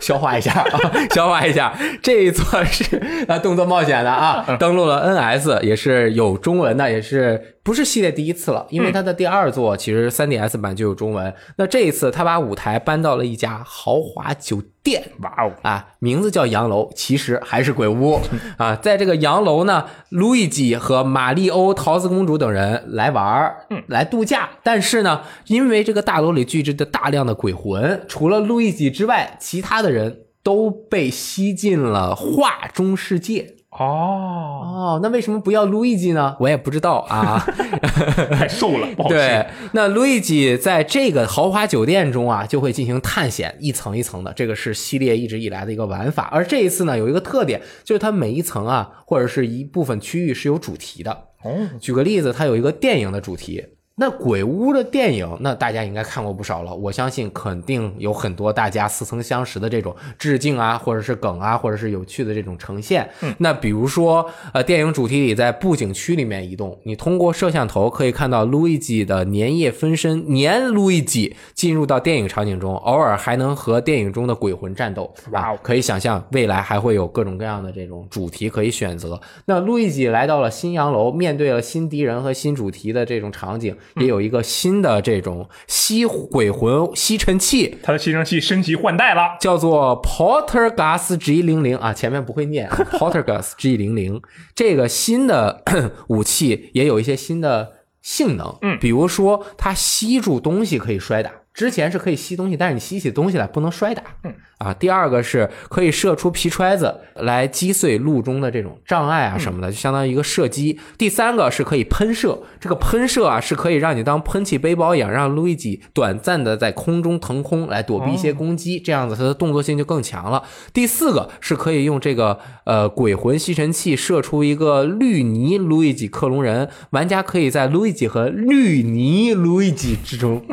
[0.00, 0.68] 消化一下啊，
[1.14, 1.72] 消化一下。
[2.02, 8.66] 这一座是啊动作冒险的啊，登录了 NS，也是有中文的，也是不是系列第一次了？
[8.68, 11.32] 因为它的第二座其实 3DS 版就有中文。
[11.56, 15.02] 那这一次他把舞台搬到了一家豪华酒店。
[15.22, 18.20] 哇哦，啊，名字叫洋楼，其实还是鬼屋
[18.56, 18.76] 啊。
[18.76, 24.48] 在这个洋楼呢，路易吉和玛丽欧、桃子公主等人来玩儿，来度假。
[24.62, 33.55] 但是呢，因为这个大楼里聚集着大量的鬼魂，除了路易吉之外，其他的人都被吸进了画中世界。
[33.78, 36.34] 哦，哦，那为什么不要路易吉呢？
[36.40, 37.38] 我也不知道啊。
[38.32, 39.14] 太瘦了，不好吃。
[39.14, 46.28] 对，那路易吉在这个豪华酒店中啊，就会进行探险，一层一层的，这个是系列一直以来的一个玩法。
[46.32, 51.10] 而这一次呢，有一个特点，就是它每一层啊，或者是一部分区域是有主题的。
[51.42, 53.62] 哦，举个例子，它有一个电影的主题。
[53.98, 56.74] 那鬼屋的电影，那大家应该看过不少了。
[56.74, 63.08] 我相信肯定有很多大家似曾相识的这种致敬啊，或者是梗啊，或者是有趣的这种呈现。
[63.22, 75.10] 嗯，那比如说，呃，电影主题里在布景区里面移动，你通过摄像头可以看到路易吉的粘液分身粘路易吉进入到电影场景中，偶尔还能和电影中的鬼魂战斗。
[75.30, 79.18] 哇哦可以想象未来还会有各种各样的这种主题可以选择。
[79.46, 87.78] 那路易吉来到了新洋楼，面对了新敌人和新主题的这种场景，也有一个新的这种吸鬼魂吸尘器。
[87.82, 89.36] 它的吸尘器升级换代了。
[89.40, 94.20] 叫做 Poltergeist G 零零啊，前面不会念啊， Poltergeist G 零零
[94.54, 95.62] 这个新的
[96.08, 97.72] 武器也有一些新的
[98.02, 110.78] 性能，嗯比如说它吸住东西可以摔打，之前是可以吸东西，但是你吸起东西来不能摔打，嗯啊，第二个是可以射出皮揣子来击碎路中的这种障碍啊什么的，就相当于一个射击。
[110.98, 120.42] 第三个是可以喷射，这个喷射啊是可以让你当喷气背包一样，让路易吉短暂的在空中腾空来躲避一些攻击，这样子他的动作性就更强了。
[120.74, 130.44] 第四个是可以用这个呃鬼魂吸尘器射出一个绿泥路易吉克隆人，玩家可以在路易吉和绿泥路易吉之中。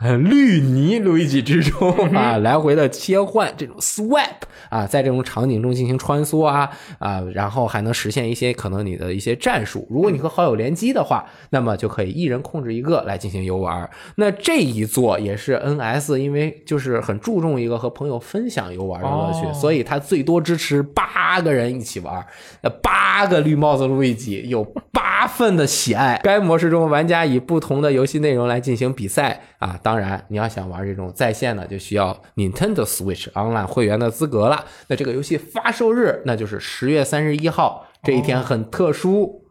[0.00, 9.86] 呃 绿泥路易吉之中啊，来回的切换这种 swap 啊，在这种场景中进行穿梭啊啊，然后还能实现一些可能你的一些战术。
[9.90, 13.88] 如果你和好友联机的话，那么就可以一人控制一个来进行游玩。
[14.16, 22.26] 那这一座也是 NS，因为就是很注重一个和朋友分享游玩的乐趣，哦所以它最多支持八个人一起玩，
[22.60, 26.20] 呃，八个绿帽子路易吉有八份的喜爱。
[26.22, 29.80] 该模式中，玩家以不同的游戏内容来进行比赛啊。
[29.86, 34.64] 当然，你要想玩这种在线的，就需要 Nintendo Switch Online 会员的资格了。
[34.88, 39.44] 那这个游戏发售日，那就是十月三十一号，这一天很特殊。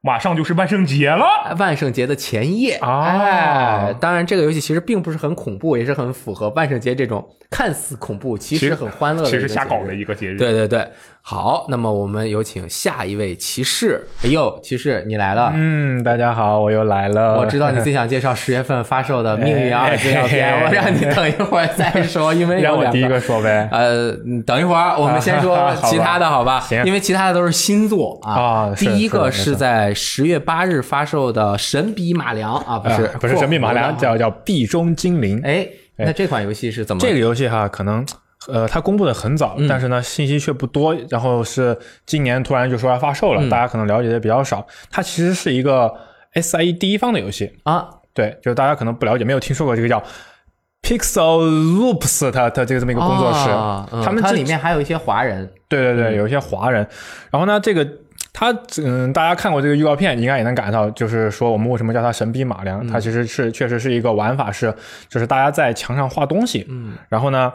[0.00, 9.40] 马上就是万圣节了，万圣节的前夜啊哎，当然这个游戏其实并不是很恐怖，也是很符合万圣节这种看似恐怖，其实很欢乐其。
[9.40, 10.36] 实瞎搞的一个节日。
[10.36, 10.86] 对对对，
[11.26, 14.06] 好，那么我们有请下一位骑士。
[14.22, 15.50] 哎呦，骑士你来了。
[15.54, 17.38] 嗯，大家好，我又来了。
[17.38, 23.66] 我知道你最想介绍十月份发售的《命运二》这套片，哎我让你等一会儿再说， 因为让我第一个说呗。
[23.72, 26.60] 呃，嗯等一会儿，我们先说 其他的，好吧？
[26.60, 28.34] 行因为其他的都是新作啊。
[28.34, 35.40] 啊第一个是在十月八日发售的《神笔马良》啊，不是、啊不是神笔马良，叫叫壁中精灵。
[35.42, 37.00] 哎，那这款游戏是怎么？
[37.00, 38.04] 这个游戏哈，可能
[38.48, 40.94] 呃，它公布的很早，但是呢，信息却不多。
[41.08, 41.76] 然后是
[42.06, 44.66] 今年突然就说要发售了，大家可能了解的比较少。
[44.90, 45.92] 它其实是一个
[46.34, 50.02] SIE 第一方的游戏，啊，对，就是大家可能不了解，没有听说过这个叫
[50.82, 53.48] Pixel Loops，它它这个这么一个工作室，
[54.04, 56.86] 他们这里面还有一些华人，对对对，有一些华人。
[57.30, 57.88] 然后呢，这个
[58.32, 64.74] 他嗯，大家看过这个预告片，应该也能感到，就是说我们为什么叫它神笔马良，它其实是确实是一个玩法是，
[65.08, 67.52] 就是大家在墙上画东西，嗯，然后呢，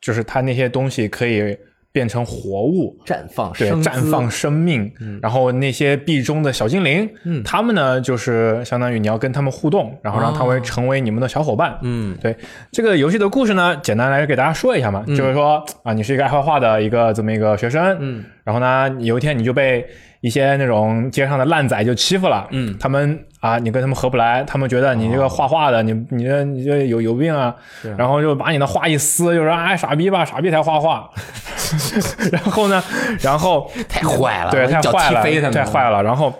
[0.00, 1.56] 就是它那些东西可以
[1.92, 2.94] 变成活物。
[3.06, 12.36] 绽放对，绽放生命，然后那些壁中的小精灵，嗯他们呢，就是相当于你要跟他们互动，然后让他们哦成为你们的小伙伴，嗯对
[12.70, 19.84] 这个游戏的故事呢，简单来给大家说一下嘛，就是说啊，你是一个爱画画的一个这么一个学生，嗯，然后呢，有一天你就被
[20.20, 22.78] 一些那种街上的烂仔就欺负了，嗯。
[22.78, 27.52] 他们啊，你跟他们合不来，他们觉得你这个画画的，你你这你这有有病啊，
[27.98, 31.10] 然后就把你的画一撕，就说哎傻逼吧，傻逼才画画，
[32.30, 32.80] 然后呢，
[33.20, 36.00] 然后太坏了，对，太坏了，太坏了。
[36.04, 36.32] 然后，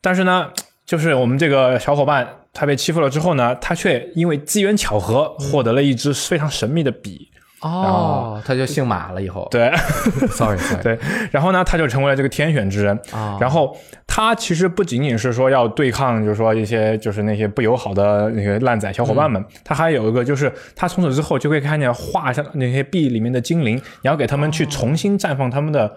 [0.00, 0.48] 但是呢，
[0.86, 7.28] 就是我们这个小伙伴他被欺负了之后呢，他却因为机缘巧合获得了一支非常神秘的笔。
[7.62, 9.72] 哦，他就姓马了以后，对，
[10.30, 10.98] sorry sorry，对，
[11.30, 12.98] 然后呢，他就成为了这个天选之人。
[13.12, 25.90] 啊，然后他其实不仅仅是说要对抗，就是说一些就是那些不友好的那些烂仔小伙伴们，他还有一个就是他从此之后就会看见画上那些壁里面的精灵，你要给他们去重新绽放他们的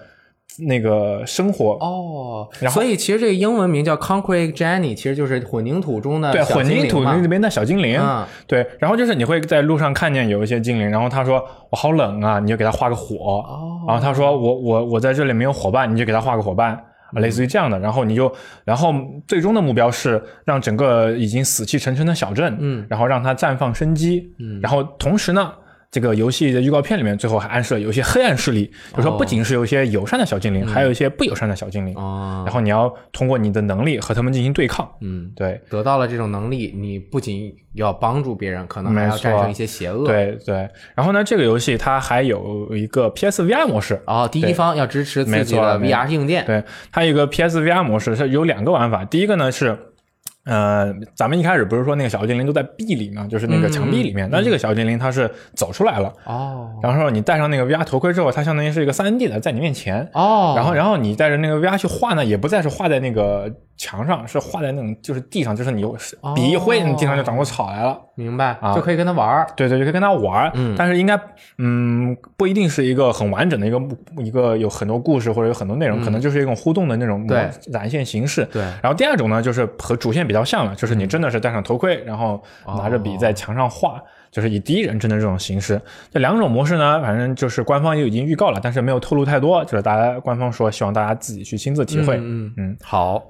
[0.59, 1.71] 那个生活。
[1.81, 8.25] 哦，然后所以其实这个英文名叫 Concrete Jenny，其实就是混凝土中的对，混凝土那边的小精灵，嗯。
[8.47, 13.15] 对，然后就是你会在路上看见有一些精灵，然后他说我好冷啊，你就给他画个火，
[13.47, 13.81] 哦。
[13.87, 18.31] 然后他说我我我在这里没有伙伴，你就给他画个伙伴，啊类似于这样的，然后你就，
[18.63, 18.93] 然后
[19.27, 24.59] 最终的目标是让整个已经死气沉沉的小镇，嗯，然后让它绽放生机，嗯。
[24.61, 25.51] 然后同时呢，
[25.91, 31.95] 这个游戏的预告片里面，最后还暗示了有一些黑暗势力，就说不仅是有一些友善的小精灵，还有一些不友善的小精灵。
[31.95, 34.89] 哦，然后你要通过你的能力和他们进行对抗。
[35.01, 40.69] 嗯，对得到了这种能力，你不仅要帮助别人，可能还要战胜一些邪恶。，对对。
[40.95, 44.01] 然后呢，这个游戏它还有一个 PSVR 模式。
[44.05, 46.45] 哦，第一方要支持自己的 VR 硬件。
[46.45, 49.05] 对，它有一个 PSVR 模式，它有两个玩法。
[49.05, 49.77] 第一个呢是。
[50.45, 54.29] 呃，咱们一开始不是说那个小精灵都在壁里嘛，就是那个墙壁里面。
[54.31, 60.07] 但这个小精灵它是走出来了，哦然后你戴上那个 VR 头盔之后，它相当于是一个 3D 的在你面前。
[60.13, 65.83] 哦，然后，然后你带着那个 VR 去画呢，也不再是画在那个墙上，是画在那种就是地上，就是你
[66.35, 67.99] 笔一挥，你地上就长出草来了。
[68.15, 69.47] 明白，啊就可以跟他玩儿。
[69.55, 70.51] 对对，就可以跟他玩儿。
[70.55, 71.19] 嗯但是应该
[71.57, 73.81] 嗯不一定是一个很完整的一个
[74.17, 78.45] 一个有很多故事或者有很多内容，可能就是一种互动的那种对展现形式。
[78.45, 84.01] 对然后第二种呢，就是和主线比较像了，就是你真的是戴上头盔，然后拿着笔在墙上画。
[84.31, 92.17] 就是以第一人称的这种形式，这两种模式呢，反正就是官方也已经预告了，但是没有透露太多，就是大家官方说希望大家自己去亲自体会。
[92.17, 93.23] 嗯嗯好，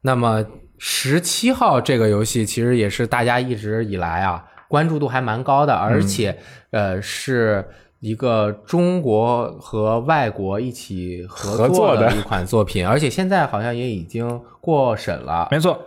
[0.00, 0.44] 那么
[0.78, 6.38] 十七号这个游戏其实也是大家一直以来啊关注度还蛮高的，而且、
[6.70, 7.66] 呃是
[8.00, 15.48] 一个中国和外国一起合合作的的一款作品，而且现在好像也已经过审了。
[15.50, 15.82] 没错，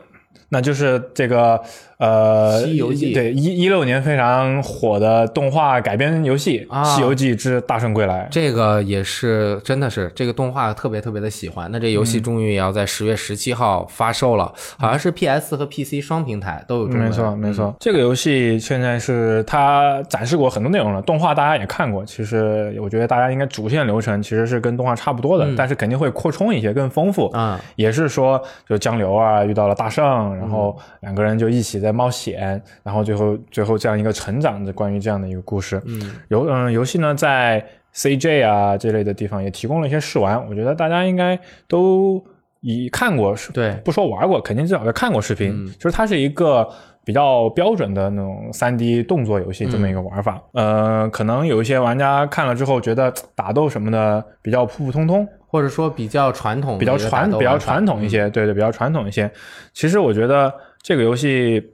[0.49, 1.61] 那就是这个
[2.01, 8.23] 呃，西游记对一一六年非常火的动画改编游戏啊《西游记之大圣归来》。
[8.31, 11.69] 这个也是真的是这个动画特别特别的喜欢。
[11.71, 17.07] 那这游戏嗯终于也要在十月十七号发售了，好像是 PS 和 PC 双平台都有中文。
[17.07, 17.75] 没错，没错。
[17.79, 22.03] 这个游戏现在是它展示过很多内容了，动画大家也看过。
[22.03, 27.27] 其实我觉得大家应该主线流程其实是跟动画差不多的，但是肯定会扩充一些，更丰富。
[27.33, 35.81] 啊、也是说，就江流啊遇到了大圣，然后两个人就一起在冒险，然后最后最后这样一个成长的关于这样的一个故事。
[35.85, 42.23] 嗯，游嗯游戏呢在 CJ 啊这类的地方也提供了一些试玩，我觉得大家应该都
[42.61, 45.67] 已看过，是对不说玩过，肯定至少是看过视频。
[45.79, 46.67] 就是它是一个
[47.03, 50.41] 比较标准的那种三 D 动作游戏这么一个玩法。
[50.53, 59.29] 呃，可能有一些玩家看了之后觉得打斗什么的比较普普通通，或者说比较传统比较传比较传统一些，对对，比较传统一些。
[59.73, 61.70] 其实我觉得这个游戏，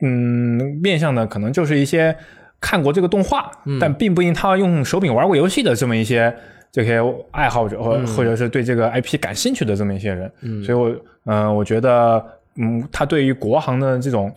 [0.00, 2.16] 嗯，面向的可能就是一些
[2.60, 6.34] 看过这个动画，但并不一定他用手柄玩过游戏的这么一些
[6.70, 10.30] 这些爱好者，或、或者是对这个 IP 感兴趣的这么一些人。
[10.42, 10.94] 嗯所以我，
[11.26, 12.24] 嗯、我觉得，
[12.56, 14.32] 嗯，它对于国行的这种。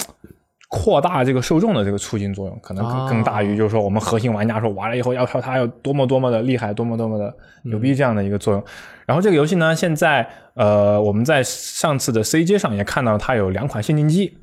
[0.74, 8.64] 扩大这个受众的这个促进作用，可能更大于就是说我们核心玩家说玩了以后要靠它有多么多么的厉害，多么多么的牛逼这样的一个作用。
[9.06, 14.38] 然后这个游戏呢，现在呃我们在上次的 CJ 上也看到它有两款限定机，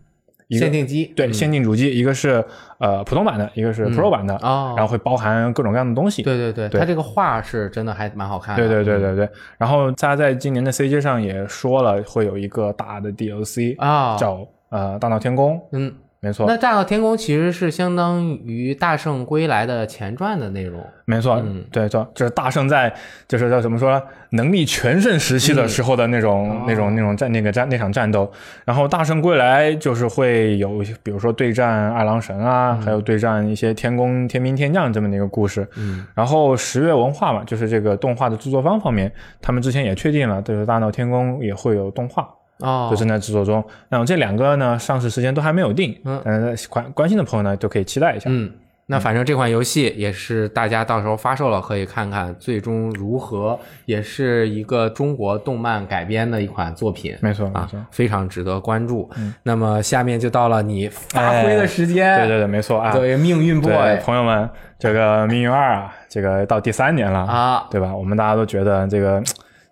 [0.49, 1.33] 一个限定机，对嗯。
[1.33, 2.45] 限定主机，一个是
[2.79, 6.23] 呃普通版的，一个是 Pro 版的，啊然后会包含各种各样的东西。
[6.23, 6.81] 对对对，对。
[6.81, 8.67] 它这个画是真的还蛮好看的。
[8.67, 20.85] 对对对对对，然后它在今年的 CG 上也说了，会有一个大的 DLC，、啊，叫呃大闹天宫，嗯，没错，那《大闹天宫》其实是相当于《大圣归来》的前传的内容。
[21.05, 22.93] 没错，嗯对，就就是大圣在
[23.29, 28.29] 就是叫怎么说，能力全盛时期的时候的那种、哦那种那种战那个战那场战斗。
[28.65, 35.65] 然后大圣归来就是会有，比如说对战二郎神啊，还有对战一些天宫天兵天将这么的一个故事。
[35.77, 42.29] 嗯，然后十月文化嘛，就是这个动画的制作方方面，他们之前也确定了，就是大闹天宫也会有动画。
[42.61, 48.29] 哦就，正在制作中，那么这两个呢，上市时间都还没有定，嗯但是关关心的朋友呢，都可以期待一下。
[48.29, 48.51] 嗯，
[48.87, 57.15] 那反正这款游戏也是大家到时候发售了可以看看最终如何，也是一个中国动漫改编的一款作品。
[57.21, 59.09] 没错，没啊错。，非常值得关注。
[59.43, 62.91] 那么下面就到了你发挥的时间，对对对，没错啊。
[62.91, 67.95] 作为命运 boy，朋友们，这个《命运二》啊，这个到第三年了，啊，对吧？
[67.95, 69.23] 我们大家都觉得这个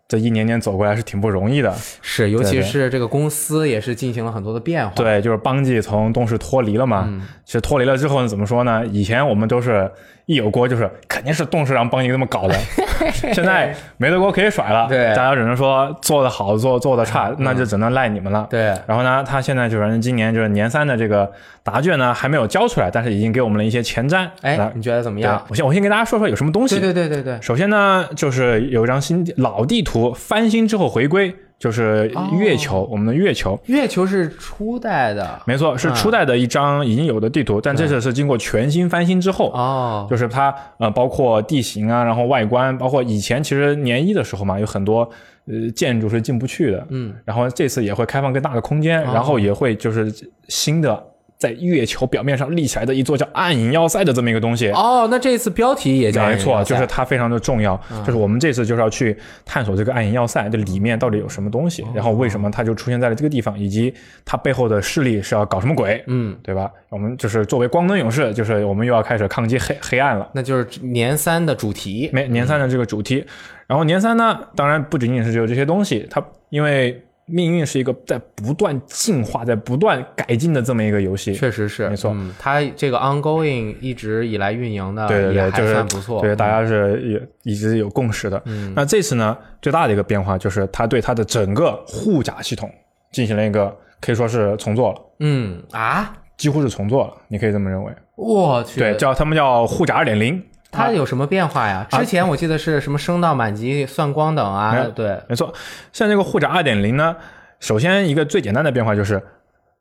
[0.08, 1.74] 这一年年走过来是挺不容易的。
[2.00, 4.94] 是，尤其是这个公司也是进行了很多的变化。
[4.94, 7.04] 对，就是邦记从东视脱离了嘛。
[7.08, 8.84] 嗯其实脱离了之后呢，怎么说呢？
[8.86, 9.90] 以前我们都是
[10.26, 12.54] 一有锅就是肯定是董事长帮你这么搞的，
[13.32, 14.88] 现在没得锅可以甩了。
[14.88, 18.44] 对嗯大家只能说做的好，做做的差，那就只能赖你们了。
[18.50, 21.30] 对然后呢，他现在就是今年就是年三的这个
[21.62, 24.28] 答卷呢还没有交出来，但是已经给我们了一些前瞻。
[24.42, 25.40] 那，哎你觉得怎么样？
[25.48, 26.80] 我先我先跟大家说说有什么东西。
[26.80, 33.58] 对对对对对，首先呢，就是有一张新老地图翻新之后回归，就是月球，我们的月球。
[33.66, 35.40] 月球是初代的。
[35.46, 45.08] 没错，是初代的一张已经有的地图，但这次是经过全新翻新之后，哦，就是它呃包括地形啊，然后外观，包括以前其实年一的时候嘛，有很多
[45.46, 49.10] 呃建筑是进不去的，嗯，然后这次也会开放更大的空间，哦。
[49.14, 50.12] 然后也会就是
[50.48, 51.02] 新的
[51.38, 54.70] 在月球表面上立起来的一座叫暗影要塞的这么一个东西。
[54.70, 57.80] 哦，那这次标题也叫没错，就是它非常的重要。
[57.90, 63.92] 嗯就是我们这次就是要去探索这个暗影要塞，这里面到底有什么东西，哦然后为什么它就出现在了这个地方，以及
[64.24, 66.70] 它背后的势力是要搞什么鬼，嗯，对吧？
[66.88, 70.30] 我们就是作为光能勇士，就是我们又要开始抗击黑黑暗了。
[70.32, 72.08] 那就是年三的主题。
[72.12, 73.24] 没年三的这个主题，
[73.66, 82.12] 然后年三呢，当然不仅仅是只有这些东西，它因为命运是一个在不断进化、在不断改进的这么一个游戏，确实是，没错。
[82.14, 88.40] 嗯，它这个 ongoing 一直以来运营的对对对，也还就是算不错，对，大家是也一直有共识的。
[88.44, 88.72] 嗯。
[88.76, 92.70] 那这次呢，最大的一个变化就是它对它的整个护甲系统
[93.10, 97.92] 进行了一个可以说是重做了，嗯啊，几乎是重做了，你可以这么认为。
[98.14, 100.42] 我去，对，叫他们叫护甲二点零。
[100.76, 101.86] 它有什么变化呀？
[101.90, 105.52] 之前我记得是什么升到满级算光等啊，对，没错，
[105.92, 107.16] 像这个护甲二点零呢，
[107.58, 109.22] 首先一个最简单的变化就是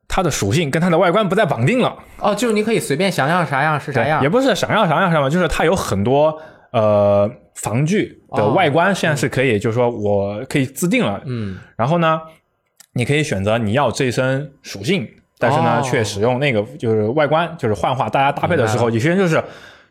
[0.07, 1.95] 它的属性跟它的外观不再绑定了。
[2.19, 6.39] 哦，就是你可以随便想要啥样是啥样也，不是想要啥样啥样，就是它有很多
[6.71, 11.21] 呃防具的哦外观，现在是可以，就是说我可以自定了。
[11.25, 12.21] 嗯，然后呢，
[12.93, 18.09] 你可以选择你要这身属性，但是呢，哦却使用那个就是外观，就是幻化。
[18.09, 19.43] 大家搭配的时候，有些人就是。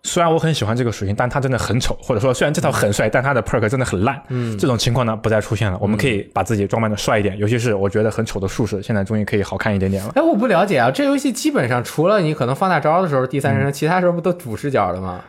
[0.04, 4.22] 虽然我很喜欢这个属性，但它真的很丑，或者说虽然这套很帅，但它的 perk 真的很烂。
[4.28, 5.78] 嗯这种情况呢不再出现了。
[5.80, 10.12] 我们可以把自己装扮的帅一点，尤其是我觉得很丑的术士，现在终于可以好看一点点了。
[10.14, 15.20] 哎，我不了解啊，这游戏基本上除了你可能放大招的时候第三人称，嗯其他时候不都主视角的吗？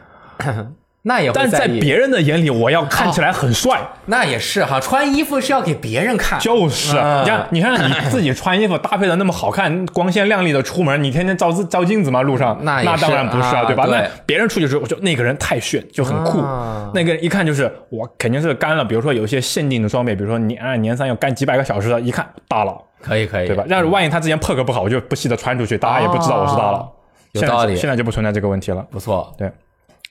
[1.07, 3.79] 那也会但在别人的眼里，我要看起来很帅。
[4.07, 12.23] 那也是哈，穿衣服是要给别人看，就是，啊你看，你看你自己穿衣服搭配的那么好看、光鲜亮丽的出门，你天天照自照镜子吗？
[12.23, 13.85] 路上那那当然不是啊对吧？
[13.85, 16.39] 对那别人出去的时候，我就那个人太炫，就很酷。
[16.39, 23.63] 啊那个人一看就是我肯定是干了，比如说有一些限定的装备，比如说年二年三要干几百个小时的，一看大佬，可以可以，对吧？
[23.69, 26.91] 但是万一他之前 perk 不好，我就不惜的穿出去，大家也不知道我是大佬。
[27.33, 28.81] 现在道理现在就不存在这个问题了。
[28.89, 29.51] 不错，对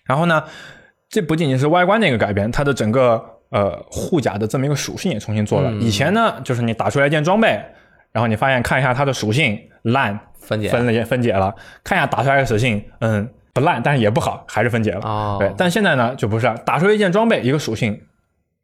[0.05, 0.45] 然后呢，
[1.15, 5.71] 这不仅仅是外观的一个改变，它的整个呃护甲的这么一个属性也重新做了。
[5.71, 7.51] 嗯以前呢，就是你打出来一件装备，
[8.11, 11.55] 然后你发现看一下它的属性烂，分解分了分解了，
[11.85, 15.01] 看一下打出来的属性，嗯，不烂，但是也不好，还是分解了。
[15.03, 17.97] 哦，对，但现在呢就不是，打出一件装备一个属性，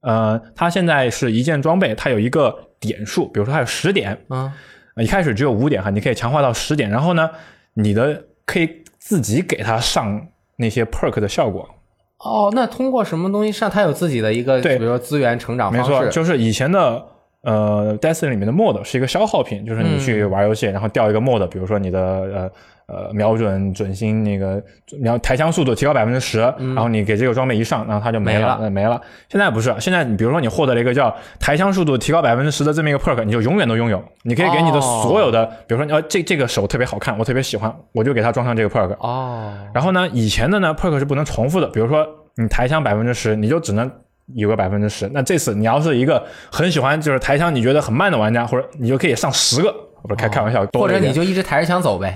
[0.01, 4.53] 呃，它现在是一件装备，它有一个点数，比如说它有十点，嗯，
[4.97, 7.31] 呃一开始只有五点哈，你可以强化到十点，然后呢，
[7.75, 10.27] 你的可以自己给它上
[10.57, 11.69] 那些 perk 的效果。
[12.23, 17.03] 哦，那通过什么东西上，它有自己的一个，对比如说资源成长没错，方式，就是以前的
[17.43, 22.51] 呃 Destiny 里面的 mod 是一个消耗品，就是你去嗯玩游戏，然后掉一个 mod，比如说你的呃
[22.91, 24.61] 呃瞄准准心那个
[24.99, 29.01] 瞄抬枪速度提高百分之十，然后你给这个装备一上，然后它就没了，嗯没了呃没了。
[29.29, 38.93] 现在不是，现在你比如说你获得了一个叫抬枪速度提高百分之十的这么一个 perk，你就永远都拥有，你可以给你的哦所有的，比如说你要这这个手特别好看，我特别喜欢，我就给它装上这个 perk。
[38.99, 43.91] 哦，然后呢，以前的呢 perk 是不能重复的，比如说你抬枪百分之十，你就只能
[44.35, 45.09] 有个百分之十。
[45.13, 52.15] 那这次你要是一个很喜欢就是抬枪你觉得很慢的玩家，或者你就可以上十个，不是开开玩笑，或者你就一直抬着枪走呗，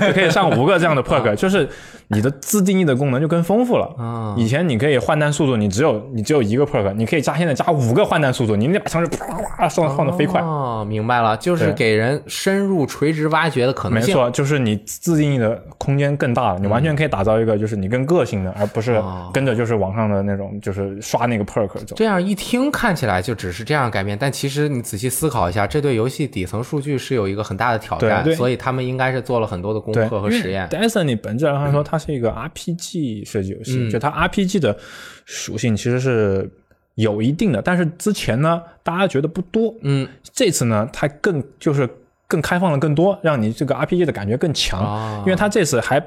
[0.00, 1.68] 就 可以上五个这样的 perk， 就是
[2.08, 3.86] 你的自定义的功能就更丰富了。
[3.98, 10.40] 啊，以前你可以换弹速度，你只有你只有一个 perk，你可以加现在加五个换弹速度，你那把枪是啪啪啪上放的飞快。
[10.40, 14.14] 哦，明白了，就是给人深入垂直挖掘的可能性。
[14.14, 21.96] 没错，就是你自定义的空间更大了，你完全可以打造一个就是你更个性的，而不是哦跟着就是网上的那种就是刷那个 perk 走。
[21.96, 30.68] 这样一听看起来就只是这样改变，但其实你仔细思考一下，这对游戏底层数据是有一个很大的挑战，所以他们应该是做了很多的功，课和实验。
[30.68, 33.90] Destiny 本质上来说，它是一个 RPG 设计游戏，嗯。
[33.90, 34.76] 就它 RPG 的
[35.24, 36.48] 属性其实是
[36.94, 41.88] 有一定的，但是之前呢，大家觉得不多，嗯，这次呢，它更就是
[42.28, 46.02] 更开放了更多，让你这个 RPG 的感觉更强，哦因为它这次还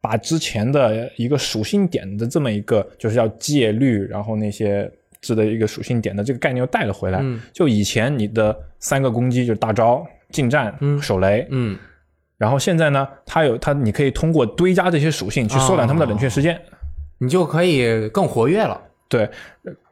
[0.00, 4.90] 把之前的一个属性点的这么一个就是要戒律，然后那些
[5.22, 7.20] 制的一个属性点的这个概念又带了回来。
[7.22, 7.40] 嗯。
[7.54, 11.78] 就以前你的三个攻击就是大招、近战、嗯手雷，嗯，
[12.36, 16.60] 然后现在呢，它有它你可以通过堆加这些属性去缩短它们的冷却时间。
[17.18, 18.78] 你就可以更活跃了。
[19.08, 19.30] 对，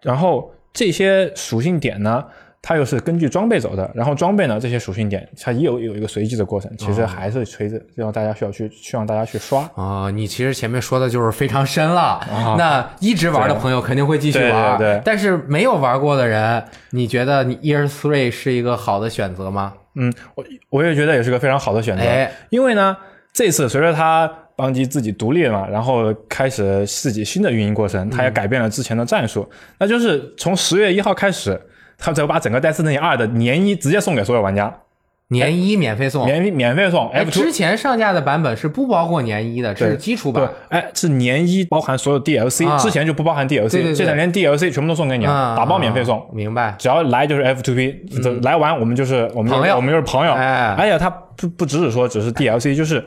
[0.02, 2.22] 然后这些属性点呢，
[2.60, 3.88] 它又是根据装备走的。
[3.94, 9.70] 然后装备呢，这些属性点它也有有一个随机的过程，其实还是随着让大家需要去希望大家去刷。
[9.76, 12.20] 哦，你其实前面说的就是非常深了。
[12.58, 19.74] 那一直玩的朋友肯定会继续玩，啊对对对但是没有玩过的人，你觉得你 Year Three 是一个好的选择吗？
[19.94, 22.32] 嗯，我我也觉得也是个非常好的选择，哎。
[22.50, 22.96] 因为呢，
[23.32, 24.26] 这次随着他
[24.56, 31.60] 邦基自己独立了嘛，然后开始自己新的运营过程，他也改变了之前的战术，那就是从十月一号开始，
[31.98, 34.74] 他就把整个 Destiny 二的年一直接送给所有玩家。
[35.32, 36.24] 年一免费送。
[36.26, 46.22] 免免费送哎之前上架的版本是不包括年一的，这是基础对版。，哎，是年一包含所有 DLC，、啊之前就不包含 DLC，对对对这两年 DLC 全部都送给你了，啊打包免费送。
[46.32, 46.74] 明白？
[46.78, 47.94] 只要来就是 F two P，、
[48.42, 50.32] 来完我们就是我们就是朋友我们就是朋友。
[50.32, 53.04] 哎而且它不不只是说只是 DLC，就是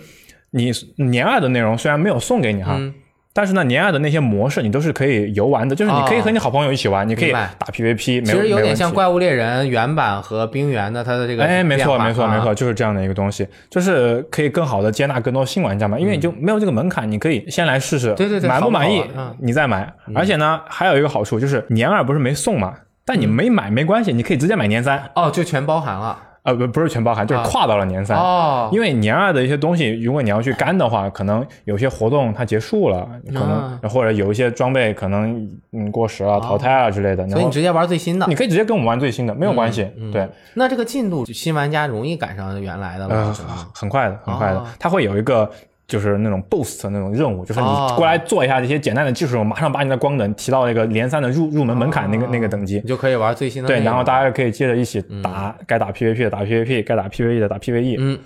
[0.51, 2.93] 你年二的内容虽然没有送给你哈，嗯
[3.37, 19.35] 但是呢年二的那些模式你都是可以游玩的，就是你可以和你好朋友一起玩，你可以打 PVP，其实有点像怪物猎人原版和冰原的它的这个哎，没错，没错，啊没错，就是这样的一个东西，就是可以更好的接纳更多新玩家嘛，因为你就没有这个门槛，你可以先来试试，嗯对对对满不满意嗯。
[19.41, 19.93] 你再买。
[20.13, 22.73] 而且呢，还有一个好处就是年二不是没送嘛，
[23.05, 28.17] 但你没买没关系，你可以直接买年三，哦，就全包含了呃，不不是全包含，就是啊跨到了年三。
[28.17, 28.69] 哦。
[28.71, 39.91] 因为年二的一些东西，如果你要去干的话，可能有些活动它结束了，可啊能或者有一些装备可能嗯过时了、淘汰了之类的，所以你直接玩最新的你，可以直接跟我们玩最新的，没有关系。
[40.13, 43.35] 对，那这个进度新玩家容易赶上原来的呃，吗？
[43.73, 45.49] 很很快的，很快的哦，它会有一个
[45.87, 52.81] 就是那种 boost 那种任务，就是哦你过来做一下这些简单的技术任务，马上把你的光能提到那个连三的入入门门槛那个那个等级。
[52.83, 52.89] 你。
[52.89, 57.97] 就可以玩最新的对，然后大家可以接着一起打，该打 PVP 的打 PVP，该打 PVE 的打 PVE。
[57.99, 58.19] 嗯，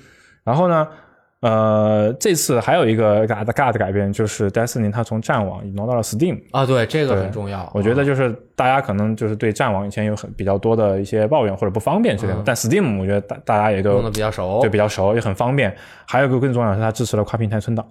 [0.43, 0.87] 然后呢，
[1.41, 6.41] 呃，这次还有一个大的大的改变，就是 Destiny 它从战网挪到了 Steam。
[6.51, 7.69] 啊，对，这个很重要。
[7.73, 14.69] 我觉得就是大家可能就是对战网以前有很比较多的一些抱怨或者不方便之类的，但 Steam 我觉得大大家也都嗯用的比较熟对。
[14.69, 15.73] 比较熟，也很方便。
[16.05, 17.85] 还有一个更重要的是，它支持了跨平台存档。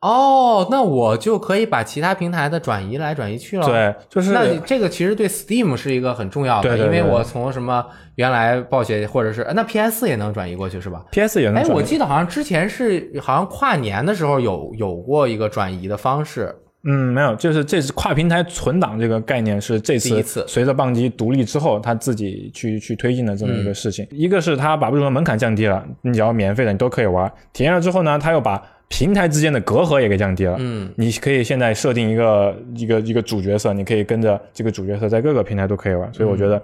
[0.00, 3.66] 哦，那我就可以把其他平台的转移来转移去了。。
[3.66, 7.84] 对，就是那你这个其实对 Steam 是一个很重要的，对对对因为我从什么
[8.14, 11.74] 原来暴雪或者是呃那 PS 也能转移过去是吧？PS 也能哎，转。
[11.74, 24.06] 我记得好像之前是好像跨年的时候有有过一个转移的方式，嗯，没有，就是这次跨平台存档这个概念是这次随着棒机独立之后，他自己去去推进的这么一个事情。
[24.12, 27.30] 一个是他把入门门槛降低了，你只要免费的你都可以玩。
[27.52, 30.56] 体验了之后呢，他又把平台之间的隔阂也给降低了。
[30.58, 36.12] 嗯，你可以现在设定一个一个一个主角色，你可以跟着这个主角色在各个平台都可以玩。
[36.12, 36.60] 所以我觉得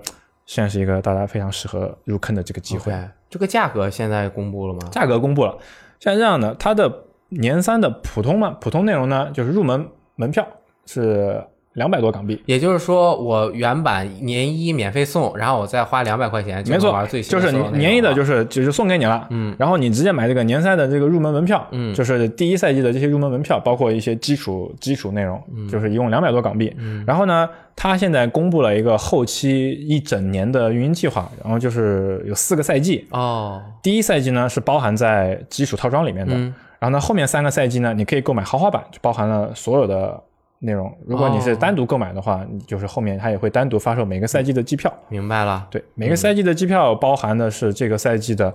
[0.47, 2.93] 现在是一个大家非常适合入坑的这个机会。
[3.29, 4.81] 这个价格现在公布了吗？
[4.91, 5.57] 价格公布了，
[6.01, 6.93] 像这样的，它的
[7.29, 10.47] 年三的普通嘛，普通内容呢，就是入门门票
[10.87, 11.43] 是
[11.75, 12.41] 两百多港币。
[12.47, 21.95] 也就是说，我原版年一免费送，然后我再花两百块钱没错玩最，新就是年一的，就是就是送给你了，嗯，然后你直接买这个年赛的这个入门门票，嗯。
[21.95, 25.69] 就是第一赛季的这些入门门票，包括一些基础基础内容，嗯。
[25.69, 26.75] 就是一共两百多港币。
[26.79, 27.05] 嗯。
[27.07, 36.55] 然后呢，他现在公布了一个后期一整年的运营计划，然后就是有四个赛季，哦，第一赛季呢是包含在基础套装里面的，嗯。
[36.79, 40.23] 然后呢后面三个赛季呢，你可以购买豪华版，就包含了所有的
[40.65, 40.93] 内容。
[41.07, 44.93] 如果你是哦单独购买的话，你就是后面它也会单独发售每个赛季的机票。
[45.09, 45.67] 明白了。
[45.71, 48.55] 对，每个赛季的机票包含的是这个赛季的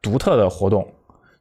[0.00, 0.86] 独特的活动。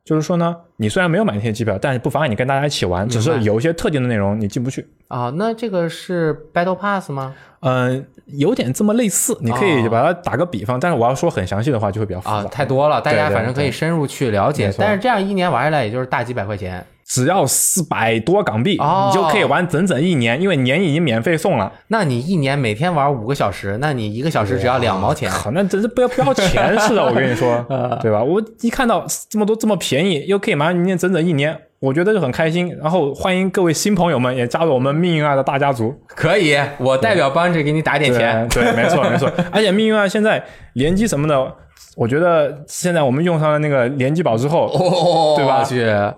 [0.03, 4.88] 就是说呢，你虽然没有买那些机票，但是不妨碍你跟大家一起玩，只是有一些特定的内容你进不去。
[5.09, 7.36] 啊，那这个是 Battle Pass 吗？
[7.59, 12.36] 嗯、有点这么类似，你可以把它打个比方，但是我要说很详细的话就会比较复杂。
[12.36, 16.86] 啊，太多了，大家反正可以深入去了解但是这样一年玩下来，也就是大几百块钱。
[17.08, 21.72] 只要四百多港币，哦你就可以玩整整一年，因为年已经免费送了。
[21.88, 25.32] 那你一年每天玩五个小时，那你一个小时只要两毛钱。
[25.32, 28.22] 靠，那真是不要不要钱似的，我跟你说，啊 对吧？
[28.22, 32.75] 我一看到这么多这么便宜，又可以玩一年整整一年，我觉得就很开心。
[32.82, 35.93] 然后欢迎各位新朋友们也加入我们命运二的大家族。
[36.07, 38.47] 可以，我代表帮着给你打点钱。
[38.49, 39.32] 对， 对，没错没错。
[39.51, 41.53] 而且命运二现在联机什么的，
[41.95, 45.63] 我觉得现在我们用上了那个联机宝之后，哦，对吧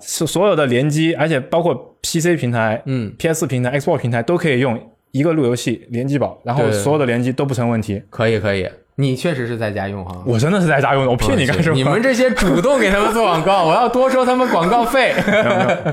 [0.01, 4.79] 是所有的联机，而且包括 PC 平台、嗯，PS 平台、Xbox 平台都可以用
[5.11, 8.01] 一个路由器联机宝，然后所有的联机都不成问题。
[8.09, 8.69] 可以可以，
[8.99, 10.13] 你确实是在家用哈。
[10.25, 11.75] 我真的是在家用的，我骗你干什么？
[11.75, 15.15] 你们这些主动给他们做广告，我要多收他们广告费。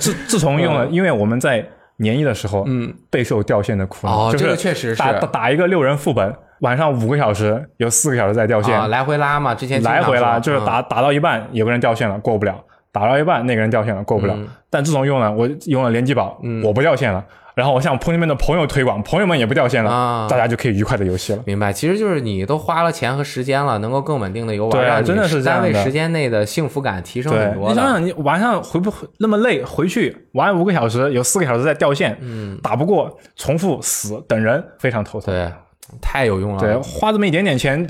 [0.01, 1.65] 自自从用了，因为我们在
[1.99, 4.35] 年一的时候，嗯，备受掉线的苦恼。
[4.35, 12.55] 这个确实是打打打一个六人副本，晚上五个小时，有四个小时在掉线，啊，来回拉嘛，之前来回拉，就是打、打到一半，有个人掉线了，过不了；
[12.99, 14.33] 打到一半，那个人掉线了，过不了。
[14.35, 17.25] 嗯但自从用了，我用了联机宝，我不掉线了。
[17.55, 21.43] 然后我向朋友们的朋友推广，朋友们也不掉线了，啊大家就可以愉快的游戏了。
[21.47, 27.71] 明白，其实就是你都花了钱和时间了，能够更稳定的游玩，对真的是单位时间内的幸福感提升很，多。
[27.71, 35.33] 你想想，你晚上回不回那么累，回去玩五个小时，有四个小时在掉线，嗯，打不过，重复死等人，非常头疼。
[35.35, 35.51] 对，
[36.01, 36.61] 太有用了。
[36.61, 37.87] 对，花这么一点点钱，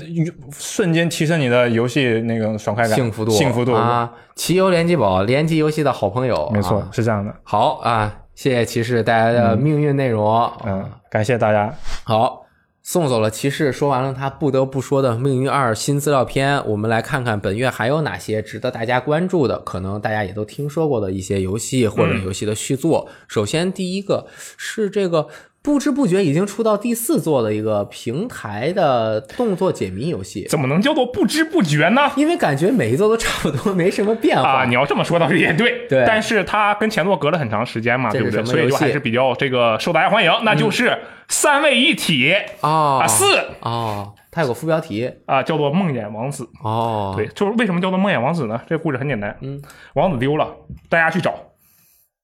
[0.51, 3.73] 瞬间提升你的游戏那个爽快感、幸福度，幸福度。
[3.73, 4.11] 啊！
[4.35, 7.33] 骑游联机宝，联机游戏的好朋友，没错，啊是这样的。
[7.43, 10.51] 好啊，谢谢骑士带来的命运内容。
[10.65, 11.73] 嗯，感谢大家。
[12.03, 12.45] 好
[12.83, 23.09] 送走了骑士，说完了他不得不说的《命运二》新资料片，我们来看看本月还有哪些值得大家关注的，可能大家也都听说过的一些游戏或者游戏的续作。
[23.27, 24.25] 首先，第一个
[24.55, 25.27] 是这个
[25.67, 32.09] 不知不觉已经出到第四座的一个平台的动作解谜游戏，怎么能叫做不知不觉呢？
[32.15, 34.49] 因为感觉每一座都差不多，没什么变化。
[34.49, 38.45] 啊，你要这么说倒是也对， 对但是它跟前作隔了很长时间嘛，对不对？
[38.45, 40.97] 所以就还是比较这个受大家欢迎，那就是
[41.27, 43.25] 三位一体哦啊四
[43.59, 46.47] 啊，它有个副标题啊，叫做梦魇王子。
[46.63, 48.57] 哦，对，就是为什么叫做梦魇王子呢？
[48.69, 49.61] 这个故事很简单，嗯，
[49.95, 50.47] 王子丢了，
[50.87, 51.35] 大家去找，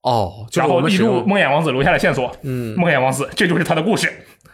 [0.04, 4.12] 哦，就是然后一路梦魇王子留下的线索，嗯，梦魇王子，这就是他的故事。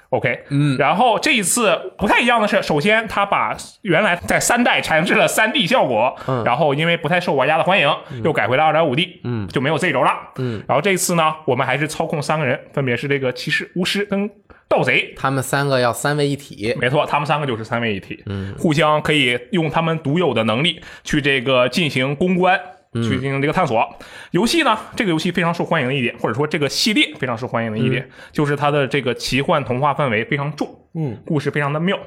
[0.10, 7.88] OK，嗯，然后这一次不太一样的是，首先他把原来在三代产生了三 D 效果，嗯，然后因为不太受玩家的欢迎，
[8.24, 14.28] 又改回了二点五 D，嗯，就没有 Z 轴了，嗯，然后这一次呢，我们还是操控三个人，分别是这个骑士、巫师跟
[14.68, 22.60] 盗贼，他们三个要三位一体，没错，他们三个就是三位一体，嗯，互相可以用他们独有的能力去这个进行攻关。
[22.94, 23.88] 去进行这个探索。
[24.32, 31.98] 游戏呢，这个游戏非常受欢迎的一点，或者说这个系列非常受欢迎的一点，就是它的这个奇幻童话氛围非常重，嗯，故事非常的妙，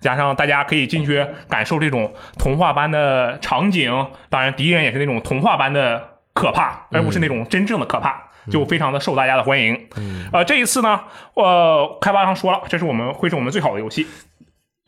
[0.00, 8.24] 加上大家可以进去感受这种童话般的场景，当然敌人也是那种童话般的可怕，而不是那种真正的可怕。
[8.50, 9.88] 就非常的受大家的欢迎，
[10.32, 10.98] 呃，这一次呢，
[11.34, 14.06] 呃，开发商说了，这是我们会是我们最好的游戏，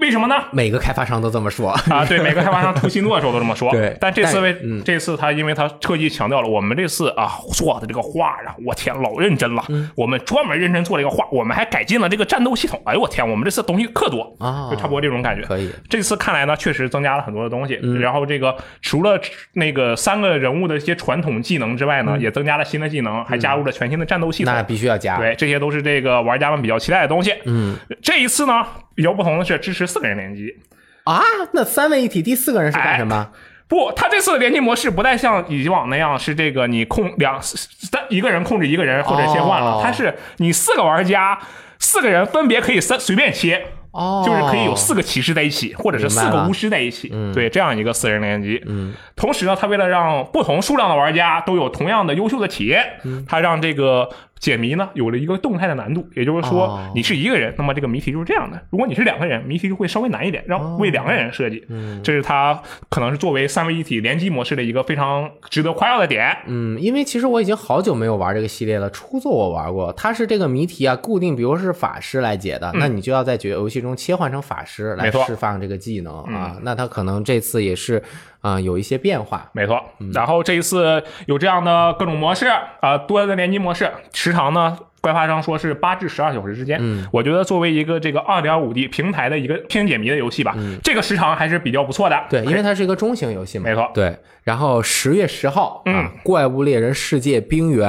[0.00, 0.34] 为什么呢？
[0.50, 1.70] 每个开发商都这么说。
[1.70, 3.70] 啊，对， 每个开发商出新作的时候都这么说。
[3.70, 9.62] 对但这次但为、这次他因为他特意强调了，我们这次啊做的这个画啊，我天，老认真了。
[9.68, 12.80] 嗯我们专门认真做了一个画，我们还改进了这个战斗系统。
[12.86, 15.42] 哎呦我天，我们这次东西可多啊就差不多这种感觉。
[15.46, 17.74] 可以这次看来呢，确实增加了很多的东西。
[18.00, 19.20] 然后这个除了
[19.52, 24.54] 那个三个人物的一些传统技能之外呢，也增加了新的技能，还加入了全新的战斗系统。
[24.54, 25.18] 那必须要加。
[25.18, 27.34] 对，这些都是这个玩家们比较期待的东西。
[27.44, 28.64] 嗯，这一次呢，
[28.94, 30.56] 比较不同的是支持四个人联机。
[31.04, 31.22] 啊，
[31.52, 33.30] 那三位一体第四个人是干什么？
[33.66, 41.38] 不，它这次的联机模式不再像以往那样是这个你控两三一个人控制一个人或者切换了，哦它是你四个玩家
[41.78, 43.66] 四个人分别可以三随便切。
[43.92, 48.62] 哦，就是可以有四个骑士在一起，或者是四个巫师在一起，对这样一个四人联机。
[48.66, 54.08] 嗯，同时呢，它为了让不同数量的玩家都有同样的优秀的体验，嗯它让这个
[54.40, 56.04] 解谜呢有了一个动态的难度。
[56.16, 61.64] 也就是说哦，你是一个人，那么这个谜题就是这样的；如果你是两个人，谜题就会稍微难一点，让为两个人设计。
[61.68, 66.36] 嗯，这是它可能是作为三位一体联机模式的一个非常值得夸耀的点。
[66.46, 68.90] 嗯，因为其实我已经好久没有玩这个系列了。
[68.90, 76.56] 初作我玩过，它是这个谜题啊，固定，比如是法师来解的，那你就要在决游戏中切换成法师来释放这个技能啊。
[76.62, 78.02] 那它可能这次也是
[78.40, 79.50] 啊、有一些变化。
[79.52, 79.82] 没错，
[80.12, 82.46] 然后这一次有这样的各种模式
[82.80, 86.78] 啊、多的联机模式，时长呢，开发商说是八至十二小时之间。
[86.80, 92.18] 嗯，我觉得作为一个这个二点五 D 平台的一个偏解谜的游戏吧，这个时长还是比较不错的。
[92.28, 93.64] 对，因为它是一个中型游戏嘛。
[93.64, 97.88] 没错对，然后十月十号啊，嗯怪物猎人世界冰原》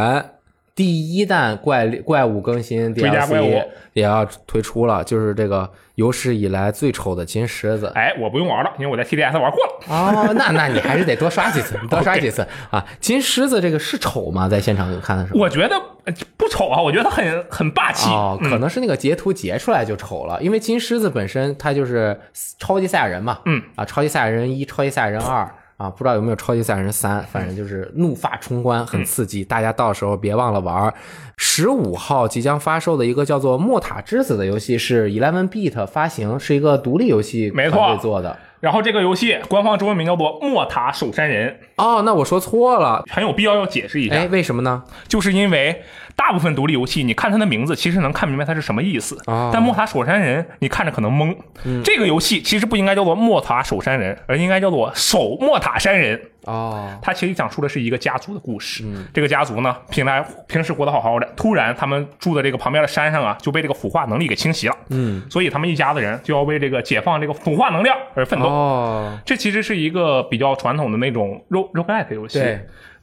[0.73, 7.91] 第一弹怪怪物更新追加怪物 DLC 也要推出了，就是这个有史以来最丑的金狮子。
[7.93, 9.71] 哎，我不用玩了，因为我在 TDS 玩过了。
[9.89, 12.83] 哦，那 那你还是得多刷几次，你 多刷几次啊！
[13.01, 14.47] 金狮子这个是丑吗？
[14.47, 15.39] 在现场看的时候。
[15.39, 18.09] 我觉得呃不丑啊，我觉得它很很霸气。
[18.09, 22.17] 哦，嗯可能是那个截图截出来就丑了，因为金狮子本身它就是
[22.57, 30.93] 超级赛亚人嘛，嗯啊，超级赛亚人一、超级赛亚人二啊，不知道有没有超级赛亚人三，反正就是怒发冲冠，很刺激，大家到时候别忘了玩儿。
[31.37, 38.37] 十五号即将发售的一个叫做《莫塔之子》的游戏是 Eleven Beat 发行，是一个独立游戏没错团队做的。
[38.59, 44.13] 然后这个游戏官方中文名叫做《莫塔守山人哦，那我说错了，》，很有必要要解释一下。
[44.13, 44.83] 哎，为什么呢？
[45.07, 45.81] 就是因为
[46.21, 49.17] 大部分独立游戏，你看它的名字，其实能看明白它是什么意思。
[49.25, 51.35] 哦但莫塔守山人，你看着可能懵。
[51.83, 56.21] 这个游戏其实不应该叫做莫塔守山人，而应该叫做守莫塔山人。
[56.45, 58.83] 哦，它其实讲述的是一个家族的故事。
[59.11, 64.75] 这个家族呢，平来平时活得好好的，突然他们住的这个旁边的山上啊，就被这个腐化能力给侵袭了。
[64.89, 68.45] 嗯，所以他们一家子人就要为这个解放这个腐化能量而奋斗。
[68.45, 72.39] 哦，这其实是一个比较传统的那种 ro roguelike 游戏。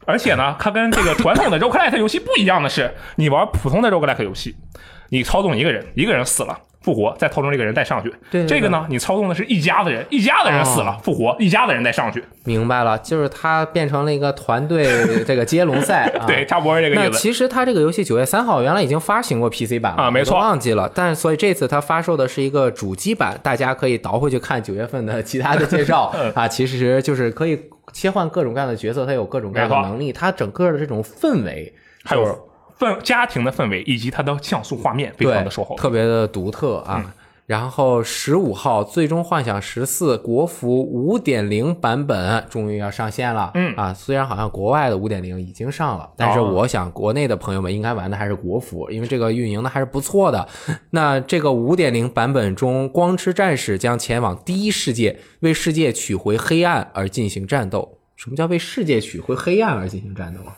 [0.08, 0.12] 对。
[0.12, 4.56] 而且呢， 它跟这个传统的 roguelike 游戏不一样的是，你玩普通的 roguelike 游戏，
[5.10, 6.58] 你操纵一个人，一个人死了。
[6.80, 8.10] 复活，再操纵这个人再上去。
[8.30, 12.22] 对这个呢，你操纵的是一家子人，一家子人死了，哦复活，一家子人再上去。
[12.44, 14.86] 明白了，就是它变成了一个团队
[15.26, 16.24] 这个接龙赛啊。
[16.24, 17.18] 对，差不多是这个意思。
[17.18, 20.90] 其实它这个游戏九月三号原来已经发行过 PC 版了啊没错忘记了。
[20.94, 26.46] 但是所以这次它发售的是一个主机版，大家可以倒回去看九月份的其他的介绍 嗯啊。
[26.48, 27.58] 其实就是可以
[27.92, 31.72] 切换各种各样的角色，他有各种各样的能力，他整个的这种氛围
[32.04, 35.74] 还有氛家庭的氛围以及它的像素画面非常的说好。
[35.76, 37.14] 特别的独特啊。
[37.48, 43.50] 然后十五号《最终幻想十四》国服五点零版本终于要上线了。
[43.54, 50.46] 嗯啊，虽然好像国外的五点零已经上了，但是哦我想国内的朋友们应该玩的还是国服，因为这个运营的还是不错的。
[50.92, 57.94] 那这个五点零版本中，光之战士将前往第一世界，为世界取回黑暗而进行战斗。
[58.14, 60.52] 什么叫为世界取回黑暗而进行战斗啊？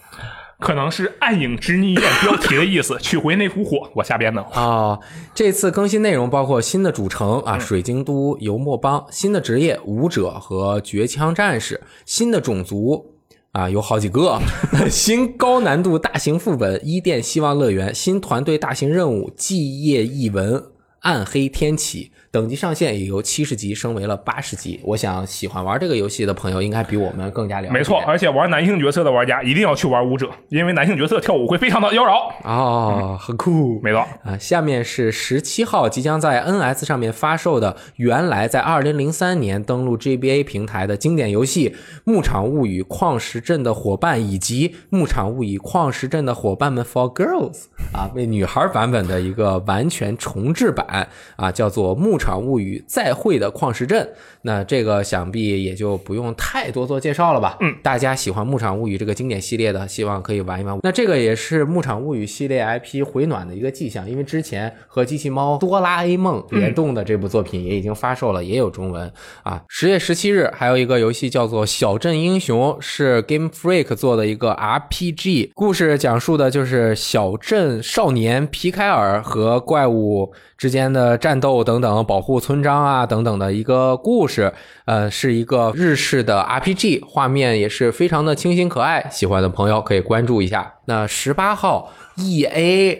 [0.60, 3.90] 可能是暗影之逆焰标题的意思， 取回那股火。
[3.94, 4.40] 我瞎编的。
[4.54, 5.00] 哦，
[5.34, 13.16] 这次更新内容包括新的主城啊，水晶都油墨帮，新的职业武者和绝枪战士，新的种族
[13.52, 14.38] 啊有好几个，
[14.90, 20.62] 新高难度大型副本伊甸希望乐园，新团队大型任务继业异闻
[21.00, 22.12] 暗黑天启。
[22.32, 24.80] 等级上限也由七十级升为了八十级。
[24.84, 27.72] 我想喜欢玩这个游戏的朋友应该比我们更加了解。
[27.72, 32.32] 没错，而且玩男性角色的玩家一定要去玩舞者，因为男性角色跳舞会非常的妖娆。
[32.44, 33.80] 哦，很酷。
[33.82, 41.70] 没错，啊，下面是十七号即将在 NS 上面发售的，原来在二零零三年登陆 GBA 平台的经典游戏
[42.04, 47.52] 《牧场物语：矿石镇的伙伴》以及《牧场物语：矿石镇的伙伴们 For Girls》
[47.96, 54.04] 啊，为女孩版本的一个完全重置版啊，叫做《牧场物语：再会的矿石镇》。
[54.42, 57.56] 那这个想必也就不用太多做介绍了吧？
[57.60, 60.78] 嗯，大家喜欢《牧场物语》这个经典系列的，希望可以玩一玩。
[60.82, 69.12] 那这个也是《牧场物语》系列 IP 回暖的一个迹象，因为之前和机器猫《哆啦 A 梦》联动的这部作品也已经发售了，也有中文
[69.42, 69.62] 啊。
[69.68, 84.52] 十月十七日还有一个游戏叫做《小镇英雄》，是 Game Freak 做的一个 RPG，故事讲述的就是小镇少年皮凯尔和怪物之间的战斗等等，保护村庄啊等等的一个故事。
[84.84, 90.74] 呃，是一个日式的 RPG，画面也是非常的清新可爱，喜欢的朋友可以关注一下。
[90.86, 92.98] 那十八号 EA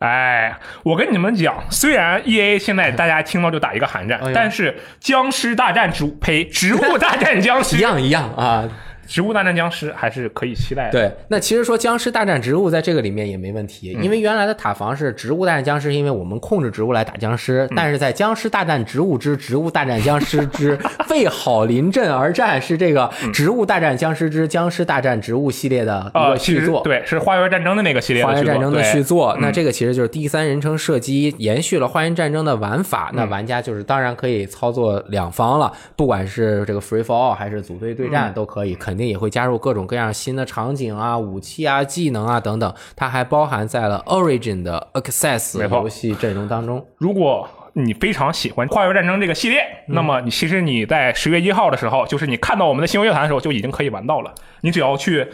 [0.00, 8.68] 哎，我跟你们讲，虽然 E A 现在大家听到就打一个寒战，哎但是僵尸大战植物呸，植物大战僵尸一，样一样啊，
[9.08, 10.92] 植物大战僵尸还是可以期待的。
[10.92, 20.78] 对，那其实说僵尸大战植物在这个里面也没问题，因为原来的塔防是植物大战僵尸，因为我们控制植物来打僵尸，但是在僵尸大战植物之植物大战僵尸之
[21.10, 26.82] 为好临阵而战是这个植物大战僵尸之僵尸大战植物系列的一呃，个续作。
[26.84, 33.10] 对，是花园战争的那个系列花园战争的续作，嗯那这个其实就是第三人称射击，延续了花园战争的玩法。
[33.12, 42.74] 嗯那玩家就是当然可以操作两方了，不管是这个 free for all 还是组队对嗯战都可以，肯定也会加入各种各样新的场景啊、武器啊、技能啊等等。
[42.94, 46.84] 它还包含在了 Origin 的 Access 游戏阵容当中。
[46.98, 54.34] 如果你非常喜欢《跨越战争》这个系列，嗯那么你其实你在十月一号的时候，就是你看到我们的新闻乐坛的时候，就已经可以玩到了。
[54.62, 55.28] 你只要去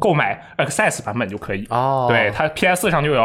[0.00, 1.66] 购买 Access 版本就可以。
[1.68, 3.22] 哦对，它 PS 上就有。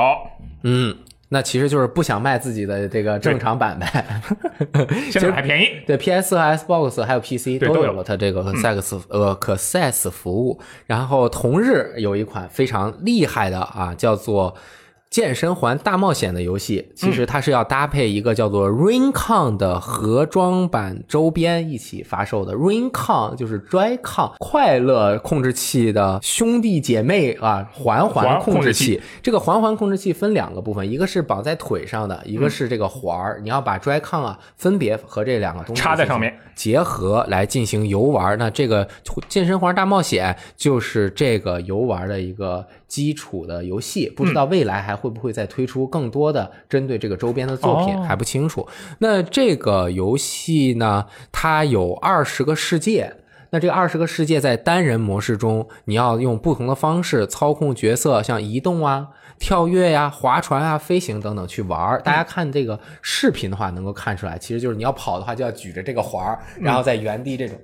[0.64, 0.98] 嗯，
[1.30, 4.22] 那其实就是不想卖自己的这个正常版呗。
[5.12, 5.70] 现在还便宜。
[5.86, 10.60] 对 PS 和 Xbox 还有 PC 都有有了它这个 Access、呃 Access 服务。
[10.86, 14.56] 然后同日有一款非常厉害的啊，叫做。
[15.18, 22.54] 健身环大冒险的游戏，其实它是要搭配一个叫做 RainCon 的盒装版周边一起发售的。
[22.54, 29.02] RainCon 就是 DryCon 快乐控制器的兄弟姐妹啊，环环环控制器。
[29.24, 33.40] 这个环环控制器分两个部分，一个是绑在腿上的，一个是这个环儿。
[33.42, 38.38] 你要把 DryCon 啊分别和这两个东西插在上面结合来进行游玩。
[38.38, 38.88] 那这个
[39.28, 48.68] 健身环大冒险就是这个游玩的一个基础的游戏，不知道未来还会不会再推出更多的针对这个周边的作品，哦还不清楚。
[49.00, 53.14] 那这个游戏呢，它有二十个世界。
[53.50, 59.08] 那这个二十个世界在单人模式中，你要用不同的方式操控角色，像移动啊、
[59.40, 62.02] 跳跃呀、划船啊、飞行等等去玩儿。
[62.02, 67.58] 大家看这个视频的话，能够看出来，其实就是你要跑的话，就要举着这个环儿，然后在原地这种。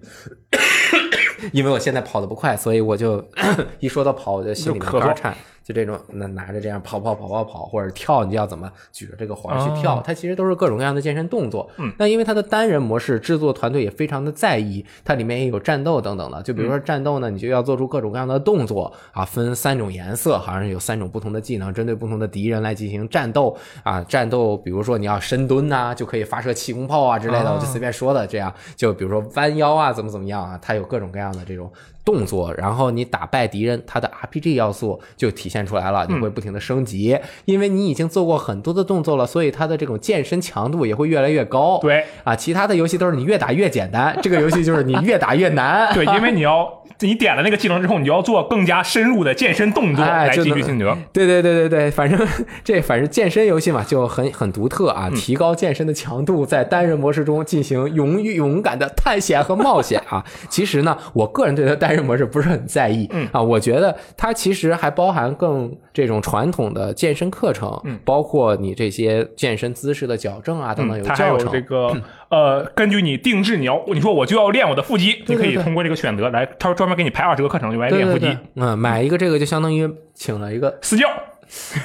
[1.52, 3.24] 因为我现在跑得不快，所以我就
[3.80, 5.36] 一说到跑，我就心里面就肝颤。
[5.64, 9.96] 就这种，那拿着这样跑跑跑跑跑，或者跳，你就要怎么举着这个环儿去跳？
[9.96, 11.70] 哦它其实都是各种各样的健身动作。
[11.78, 16.42] 嗯，那因为它的单人模式，制作团队也非常的在意，它里面也有战斗等等的。
[16.44, 24.04] 就比如说战斗呢，你就要做出各种各样的动作啊，分三种颜色，好像有三种不同的技能，针对不同的敌人来进行战斗啊。
[24.04, 28.54] 战斗，比如说你要深蹲呐、就可以发射气功炮啊之类的，我就随便说的这样。
[28.76, 31.72] 就比如说弯腰啊，怎么怎么样啊，它有各种各样的这种
[32.06, 41.80] 动作，然后你打败敌人，它的 RPG 要素就体现出来了，你会不停的升级，因为你已经做过很多的动作了，所以它的这种健身强度也会越来越高。
[41.82, 45.92] 对啊，其他的游戏都是你越打越简单， 这个游戏就是你越打越难。
[45.96, 50.98] 对，因为你要你点了那个技能之后，你就要做更加深入的健身动作 来哎就能继续进得。
[51.12, 52.28] 对对对对对，反正
[52.64, 60.24] 这反正健身游戏嘛，就很很独特啊，提高健身的强度，在单人模式中进行勇于勇敢的探险和冒险啊。
[60.50, 71.38] 其实呢，我个人对它单人模式不是很在意，嗯啊，我觉得它其实还包含更这种传统的健身课程，嗯，包括你这些健身姿势的矫正啊等等有它还有。
[71.38, 71.96] 这个
[72.30, 81.08] 呃，根据你定制，你要你说我就要练我的腹肌，对对对你可以通过这个选择来，他会专门给你排二十个课程用来练腹肌嗯，买一个这个就相当于请了一个私教，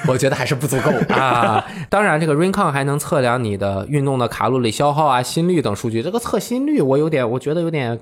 [0.07, 1.63] 我觉得还是不足够啊。
[1.89, 6.01] 当然，这个 Rincon 还能测量你的运动的卡路里消耗啊、心率等数据。
[6.01, 7.99] 这个测心率，我有点，我觉得有点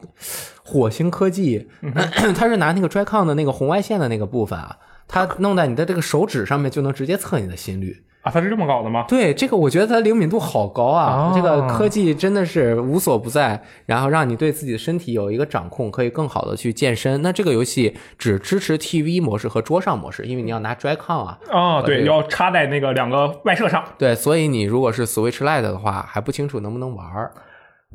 [0.67, 1.65] 火星科技，
[2.35, 4.75] 它是拿那个 Drycon 的那个红外线的那个部分啊，
[5.07, 8.03] 它弄在你的这个手指上面就能直接测你的心率。
[8.23, 9.05] 啊，它是这么搞的吗？
[9.07, 11.31] 对这个，我觉得它灵敏度好高啊！
[11.31, 17.21] 哦这个科技真的是无所不在，然后让你对自己的身体有一个掌控，可以更好的去健身。
[17.21, 23.81] 那这个游戏只支持 TV 模式和桌上模式，因为你要拿 Drycon 啊，哦，对，这个要插在那个两个外设上。
[23.97, 27.31] 对，所以你如果是 Switch Lite 的话，还不清楚能不能玩儿。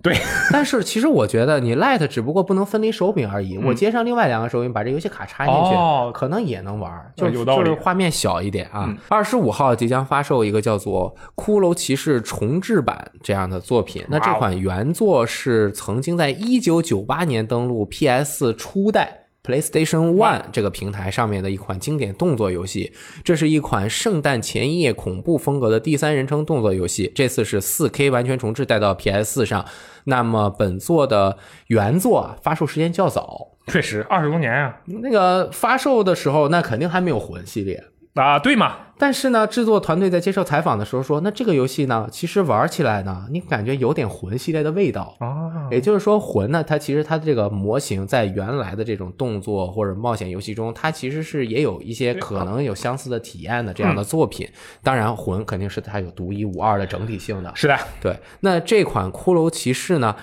[0.03, 0.17] 对，
[0.53, 8.93] 但是其实我觉得你 Lite 只不过不能分离手柄而已，我接上另外两个手柄，把这游戏卡插进去，哦可能也能玩儿，就有道理就是画面小一点啊。
[9.09, 19.22] 二十五号即将发售一个叫做《骷髅骑士重置版》这样的作品，那这款原作是曾经在一九九八年登陆 PS 初代。
[19.43, 22.93] PlayStation One 这个平台上面的一款经典动作游戏，
[23.25, 27.11] 这是一款圣诞前夜恐怖风格的第三人称动作游戏。
[27.15, 29.67] 这次是 4K 完全重置带到 PS 上。
[30.05, 37.85] 那么本作的原作啊发售时间较早，确实，二十多年啊，那个发售的时候那肯定还没有魂系列。
[38.15, 45.17] 啊，对嘛，但是呢，制作团队在接受采访的时候说，那这个游戏呢，其实玩起来呢，你感觉有点魂系列的味道。
[45.19, 54.47] 啊，也就是说，魂呢，它其实它的这个模型在原来的这种动作或者冒险游戏中，它其实是也有一些可能有相似的体验的这样的作品。
[54.83, 57.51] 当然，魂肯定是它有独一无二的整体性的。
[57.55, 60.15] 是的，对，那这款骷髅骑士呢，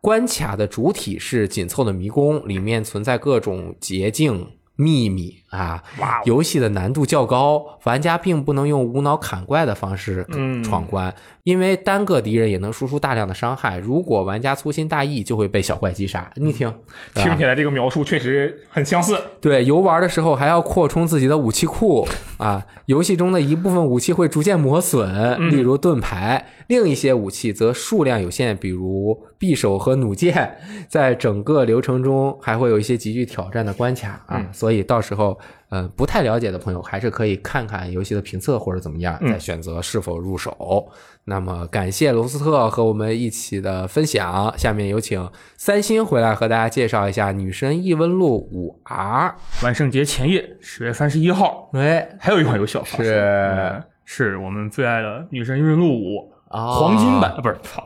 [0.00, 4.46] 关卡的主体是紧凑的迷宫，里面存在各种捷径。
[4.76, 5.82] 秘密啊，
[6.24, 13.78] 游戏的难度较高，玩家并不能用无脑砍怪的方式嗯闯关，因为单个敌人也能输出大量的伤害。
[13.78, 16.30] 如果玩家粗心大意，就会被小怪击杀。
[16.36, 16.72] 你听，
[17.14, 19.16] 听起来这个描述确实很相似。
[19.40, 22.06] 对，游玩的时候还要扩充自己的武器库
[22.38, 22.66] 啊。
[22.86, 30.58] 游戏中的一部分武器会逐渐磨损，例如盾牌；另一些武器则数量有限，比如匕首和弩箭。
[30.88, 34.44] 在整个流程中，还会有一些极具挑战的关卡啊。
[34.52, 35.38] 所以到时候，
[35.70, 40.88] 呃，不太了解的朋友还是可以看看游戏的评测或者怎么样，再选择是否入手。
[41.24, 44.52] 那么，感谢罗斯特和我们一起的分享。
[44.58, 49.34] 下面有请三星回来和大家介绍一下《女神异闻录五 R》。
[49.64, 57.82] 万圣节前夜，十月三十一号，哎，还有一款游戏是嗯是我们最爱的《女神异闻录五》啊黄金版，啊不是操，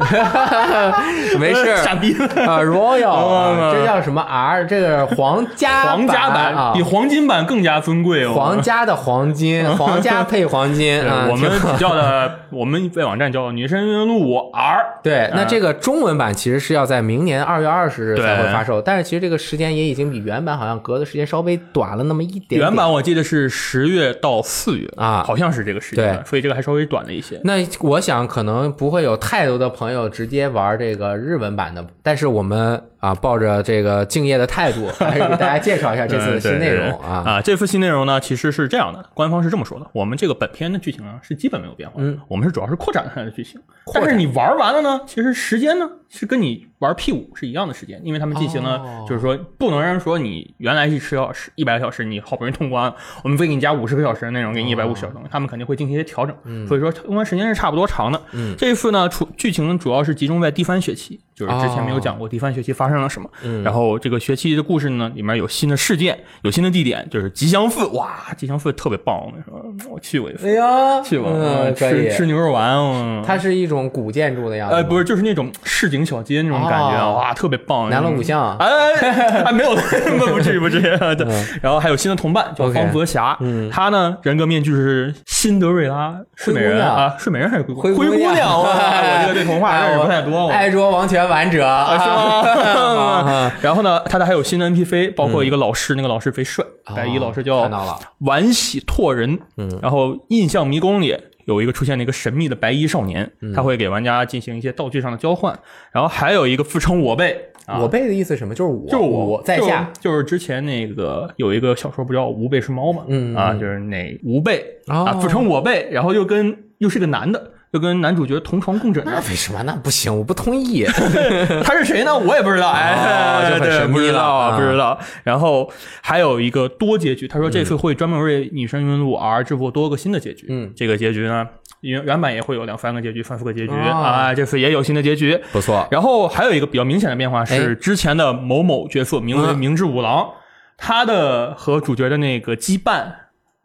[1.38, 4.66] 没事 傻逼，啊，Royal， 这叫什么 R？
[4.66, 8.32] 这个是皇家皇家版啊比，黄金版更加尊贵哦。
[8.34, 11.26] 皇家的黄金，皇家配黄金啊。
[11.30, 14.78] 我们叫的，我们在网站叫《女神异闻录五 R》。
[15.02, 22.60] 对，那这个中文版其实是要在明年二月二十日才会发售，但是其实这个时间也已经比原版好像隔的时间稍微短了那么一点点。
[22.60, 27.40] 原版我记得是十月到四月啊好像是这个时间，对所以这个还稍微短了一些。
[27.44, 37.22] 那我想可能不会有太多的朋友直接玩这个日文版的，但是我们啊抱着这个敬业的态度， 给大家介绍一下这次的新内容啊。
[37.26, 52.92] 啊，这次新内容呢，其实是这样的，官方是这么说的：我们这个本片的剧情呢是基本没有变化，嗯，我们是主要是扩展它的剧情，扩展但是你玩完了呢，其实时间呢是跟你玩 P 五是一样的时间，因为他们进行了，哦就是说不能让说你原来是十小时一百个小时，你好不容易通关，
[53.24, 58.18] 我们非给你加五十个小时的内容，给你一百五十小时，他们肯定会进行一些调整，所以说通关时间是差不多长的。
[58.18, 63.28] 哦嗯这一次呢，主剧情主要是集中在第三学期，就是之前没有讲过第三学期发生了什么。
[63.42, 67.84] 嗯然后这个学期的故事呢，里面有新的事件，有新的地点，就是吉祥寺。
[67.86, 69.42] 哇，吉祥寺特别棒，我跟你
[69.80, 72.10] 说，我去过一次，哎呀，去过，嗯，吃。
[72.10, 77.88] 吃牛肉丸，嗯它是一种古建筑的样子吗，呃，不是，就是那种市井小街那种感觉哇，特别棒。
[77.88, 79.70] 南锣鼓巷哎，还没有，
[80.18, 80.82] 不不至于，不至于。
[81.16, 89.02] 对嗯然后还有新的同伴叫方泽霞，嗯她呢人格面具是辛德瑞拉睡美人啊，睡美人还是灰姑姑娘娘啊？
[89.02, 93.52] 我这个对童话 认识不太多，我爱捉王权玩者啊，是啊吗？
[93.62, 96.64] 然后呢，他的还有新的 NPC，包括一个老师，那个老师贼帅，
[96.94, 99.38] 白衣老师叫嗯哦看到了，丸喜拓人。
[99.56, 101.16] 嗯，然后印象迷宫里
[101.46, 105.58] 有一个出现了一个神秘的白衣少年，嗯他会给玩家进行一些道具上的交换。
[105.92, 108.54] 然后还有一个自称我辈啊我辈的意思什么？
[108.54, 119.62] 就是我，就是我我在下，就就是之前那个有一个小说不叫《吾辈是猫》嘛，嗯啊，嗯就是那吾辈哦啊，自称我辈，然后又跟又是个男的，又跟男主角同床共枕那，为什么？
[119.62, 120.84] 那不行，我不同意。
[121.62, 122.18] 他是谁呢？
[122.18, 124.98] 我也不知道，哎，对，就很神秘不知道了啊，不知道。
[125.22, 125.70] 然后
[126.02, 131.46] 还有一个多结局，他说这次会专门为《女神异闻录 R》制作多个新的结局，嗯，这个结局呢，
[131.82, 133.94] 原原版也会有两三个结局、三四个结局哦。
[133.94, 137.56] 啊，这次也有新的结局，不错，然后还有一个比较明显的变化哎。
[137.56, 139.56] 是，之前的某某角色名为嗯。
[139.56, 140.28] 明智五郎，
[140.76, 143.04] 他的和主角的那个羁绊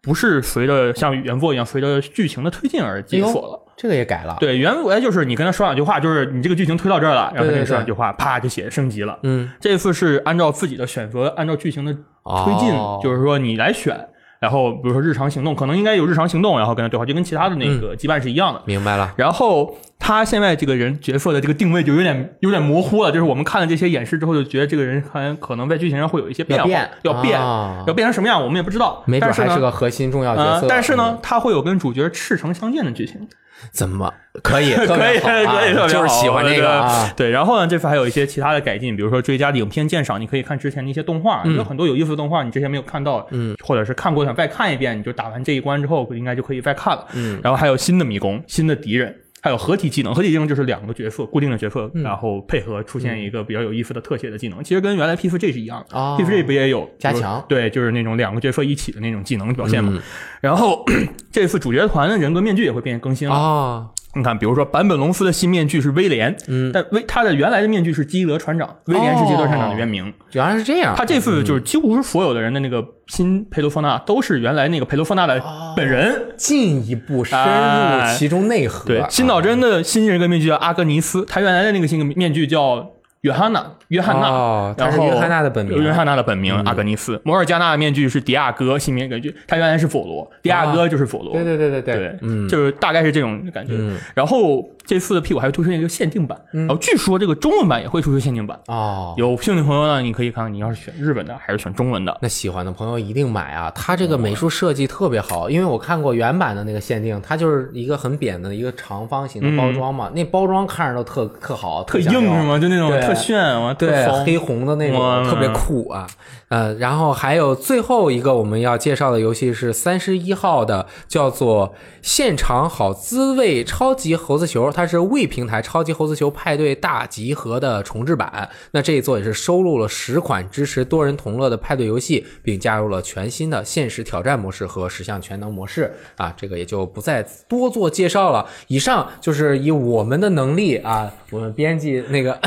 [0.04, 3.65] 不是随着像原作一样随着剧情的推进而解锁了。
[3.78, 4.38] 这个也改了。
[4.40, 9.20] 对，原来就是你跟他说两句话，就是你这个剧情推到这儿了，然后他跟对对你说两句话，啪就写升级了。
[9.24, 14.08] 嗯，这次是按照自己的选择，按照剧情的推进，哦就是说你来选。
[14.38, 18.62] 然后比如说日常行动，可能应该有日常行动，然后跟他对话，就跟其他的那个羁绊是一样的。
[18.66, 19.12] 明白了。
[19.16, 29.02] 然后他现在这个人角色的这个定位就有点有点模糊了，就是我们看了这些演示之后，就觉得这个人还可能在剧情上会有一些变化，变要变，啊要变成什么样，我们也不知道。
[29.08, 30.68] 没准还是个核心重要角色。
[30.68, 33.28] 呃但是呢嗯，，他会有跟主角赤诚相见的剧情，
[33.72, 34.74] 怎么可以？
[34.74, 35.28] 可以可以，特
[35.74, 37.12] 别好就是喜欢这个啊。
[37.16, 47.08] 对，然后呢，这次还有一些其他的改进，比如说追加影片鉴赏，你可以看之前的一些动画，有很多有意思的动画，你之前没有看到，嗯，或者是看过想再看一遍，你就打完这一关之后，应该就可以再看了。
[47.14, 49.16] 嗯，然后还有新的迷宫、新的敌人，
[49.46, 50.12] 还有合体技能。
[50.12, 54.64] 合体技能就是两个角色固定的角色，嗯然后配合出现一个比较有意思的特写的技能。
[54.64, 55.96] 其实跟原来 P 四 G 是一样的。
[55.96, 59.92] 哦 P 四 G 不也有加强对，就是那种两个角色一起的那种技能表现嘛。
[59.94, 60.02] 嗯
[60.42, 60.84] 然后
[61.32, 63.36] 这次主角团的人格面具也会变更新了。
[63.36, 70.14] 哦，你看，比如说坂本龙司的新面具是威廉，嗯，但威他的原来的面具是基德船长，威廉是基德船长的原名。
[70.32, 70.96] 原来是这样。
[70.96, 75.44] 他这次就是几乎是所有的人的那个新佩罗方纳都是原来那个佩罗方纳的
[75.76, 76.34] 本人。
[76.38, 78.88] 进一步深入哎其中内核。
[78.88, 82.90] 对，新岛真的新人格面具叫阿格尼斯，他原来的那个新面具叫
[83.26, 84.76] 约翰娜，约翰娜。
[84.78, 85.82] 然后是约翰娜的本名。
[85.82, 87.20] 约翰娜的本名、阿格尼斯。
[87.24, 91.34] 摩尔加纳的面具是迪亚哥新面具，他原来是佛罗，迪亚哥就是佛罗。
[91.34, 93.74] 对对对对对，嗯，就是大概是这种感觉。
[93.76, 98.60] 嗯然后这次的屁股还会推出一个限定版，然后据说这个中文版也会推出限定版。
[98.68, 102.16] 哦，有兴趣朋友呢，你可以看看你要是选日本的还是选中文的。
[102.22, 103.72] 那喜欢的朋友一定买啊！
[103.74, 112.60] 它这个美术设计特别好，因为我看过原版的那个限定，它就是一个很扁的一个长方形的包装嘛，那包装看着都特特好，特硬是吗？
[112.60, 116.06] 就那种对特炫，完对，黑红的那种特别酷啊。
[116.48, 121.70] 呃，然后还有最后一个我们要介绍的游戏是三十一号的，叫做
[122.04, 128.48] 《现场好滋味超级猴子球》，它是未平台超级猴子球派对大集合的重制版。
[128.72, 138.46] 那这一座也是收录了十款支持多人同乐的派对游戏，并加入了全新的现实挑战模式和十项全能模式啊，这个也就不再多做介绍了。
[138.68, 142.40] 以上就是以我们的能力啊，我们编辑那个，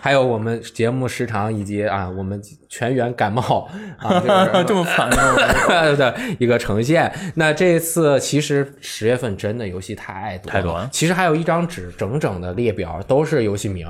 [0.00, 5.96] 还有我们节目时长以及啊我们全员感冒啊， 这个这么惨呢？
[5.96, 7.12] 的一个呈现。
[7.34, 13.86] 那这次其实十月份真的游戏太多太多了其实还有一张纸整整的列表都是游戏名。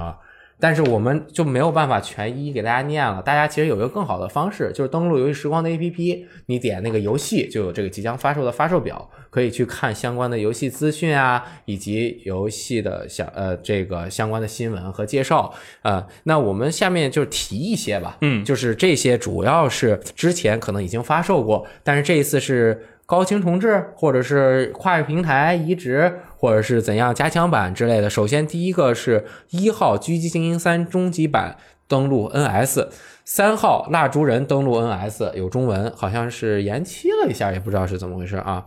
[0.62, 3.20] 但是我们就没有办法全一一给大家念了。
[3.20, 15.52] 大家其实有一个更好的方式，就是登录游戏时光的 APP，你点那个游戏就有这个即将发售的发售表，可以去看相关的游戏资讯啊，以及游戏的相呃这个相关的新闻和介绍。
[15.82, 28.08] 呃，那我们下面就提一些吧，嗯就是这些主要是之前可能已经发售过，但是这一次是高清重置，或者是跨越平台移植，或者是怎样加强版之类的。
[28.08, 32.88] 首先，第一个是一号《狙击精英三》终极版登陆 NS，
[33.26, 38.64] 三号《蜡烛人》登陆 NS 有中文，好像是延期了一下，也不知道是怎么回事啊。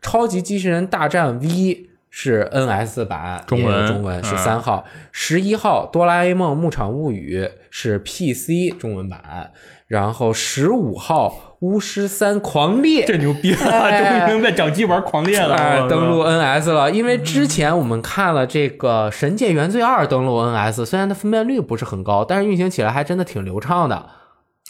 [0.00, 1.90] 超级机器人大战 V。
[2.14, 9.50] 是 NS 版，中文中文是嗯三号，十一号《哆啦 A 梦牧场物语》是 PC 中文版，
[9.92, 11.28] 然后十五号
[11.60, 13.98] 《巫师三狂猎》这牛逼了，哎。
[13.98, 24.06] 终于能在掌机玩狂猎了，我哎登录 NS 了，因为之前我们看了这个《神界原罪二》登录 NS，虽然它分辨率不是很高，但是运行起来还真的挺流畅的。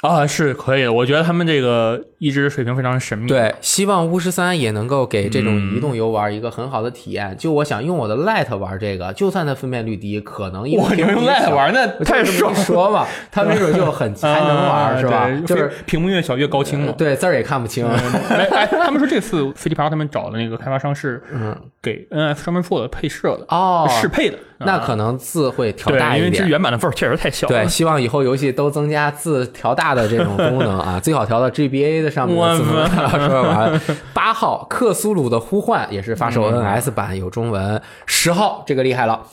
[0.03, 0.93] 啊，是可以的。
[0.93, 7.37] 我觉得他们这个一直水平非常神秘。，对，希望巫师三也能够给这种嗯移动游玩一个很好的体验。
[7.39, 12.53] 就我想用我的 Lite 玩这个，就算它分辨率低，可能因为我你用 Lite 玩那太爽
[12.93, 15.31] 嘛，它没准就很 还能玩，啊是吧？
[15.47, 16.93] 就是屏幕越小越高清嘛。
[16.99, 17.87] 对字儿也看不清。
[18.29, 24.39] 哎哎，他们说这次 CD 爬他们找的那个开发商是嗯给 NF 专门做的配色的，哦，适配的。
[24.59, 26.49] 那啊可能字会调对，因为这大一点。
[26.49, 27.53] 原版的字儿确实太小了。
[27.53, 33.81] 对，希望以后游戏都增加字调大的这种功能啊， 最好调到 GBA 的上面的字能看到说完。
[34.15, 37.83] 八号《克苏鲁的呼唤》也是发售 NS 版，有中文。
[38.07, 39.27] 十号这个厉害了。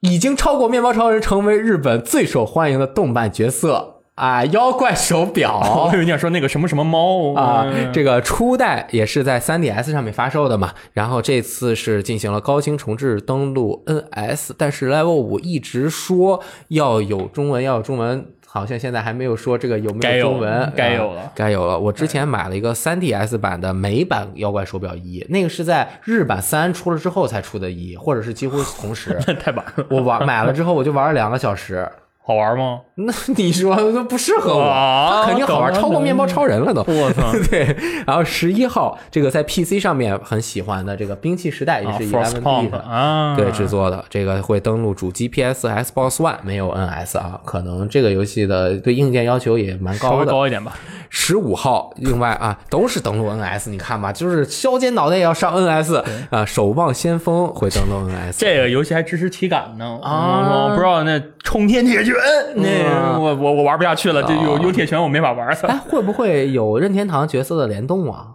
[0.00, 4.44] 已经超过面包超人，成为日本最受欢迎的动漫角色啊！
[4.46, 5.58] 妖怪手表
[5.88, 18.26] 我以为你想说那个什么什么猫啊嗯，这个初代也是在 3DS 上面发售的嘛，然后这次是进行了高清重置登录 NS，但是 Level 五一直说要有中文，要有中文。
[18.46, 21.78] 好像现在还没有说这个有没有有中文，该有了啊该有了。
[21.78, 29.14] 我之前买了一个 3DS 版的美版妖怪手表一，那个是在日版三出了之后才出的一，或者是几乎同时。
[29.40, 31.90] 太晚了，我玩买了之后，我就玩了两个小时。
[32.24, 32.80] 好玩吗？
[32.94, 36.82] 那 你说那不适合我，啊它肯定好玩，超过面包超人了都。
[36.86, 37.32] 我操！
[37.50, 37.74] 对，
[38.06, 42.78] 然后十一号这个在 PC 上面很喜欢的这个兵器时代也啊是 Eleven 的。
[42.78, 50.72] 啊，对制作的这个会登录主机 PS、Xbox One，没有 NS 啊，可能这个游戏的对硬件要求也蛮高的稍微高一点吧。
[51.14, 58.36] 十五号，另外啊，都是登录 NS，你看吧，就是削尖脑袋也要上 NS 啊，守望先锋会登录 NS。
[58.38, 62.11] 这个游戏还支持体感呢啊我不知道那冲天铁拳，
[62.56, 65.76] 那嗯我我我玩不下去了，这有哦有铁拳我没法玩哎，它。
[65.76, 68.26] 会不会有任天堂角色的联动啊？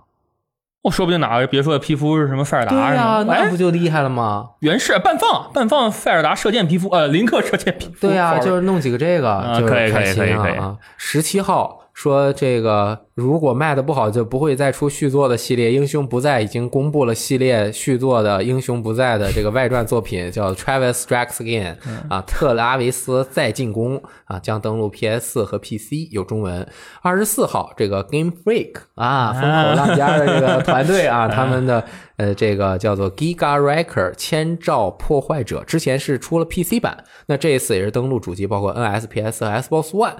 [0.84, 3.34] 我说不定哪个别说的皮肤是什么塞尔达呀、达是吗？
[3.36, 4.52] 那哎不，就厉害了吗？
[4.60, 8.08] 原是半放半放塞尔达射箭皮肤，呃，林克射箭皮肤。
[8.08, 10.76] 对呀、就是弄几个这个，可以可以开心可以可以啊啊！
[10.96, 15.72] 十七号说这个如果卖的不好，就不会再出续作的系列。
[15.72, 21.76] 英雄不在已经公布了系列续作的英雄不在的这个外传作品，叫 Travis Strikes Again
[22.08, 26.68] 啊，特拉维斯再进攻啊，将登陆 PS 4和 PC，有中文。
[27.02, 31.84] 二十四号这个 Game Freak 啊，风口浪尖的这个团队啊， 他们的
[32.18, 40.14] 呃这个叫做 Giga Wrecker 千兆破坏者，之前是出了 PC 版，那这一次也是登陆主机，包括 NS、PS 和 Xbox One。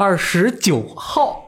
[0.00, 1.42] 二十九号，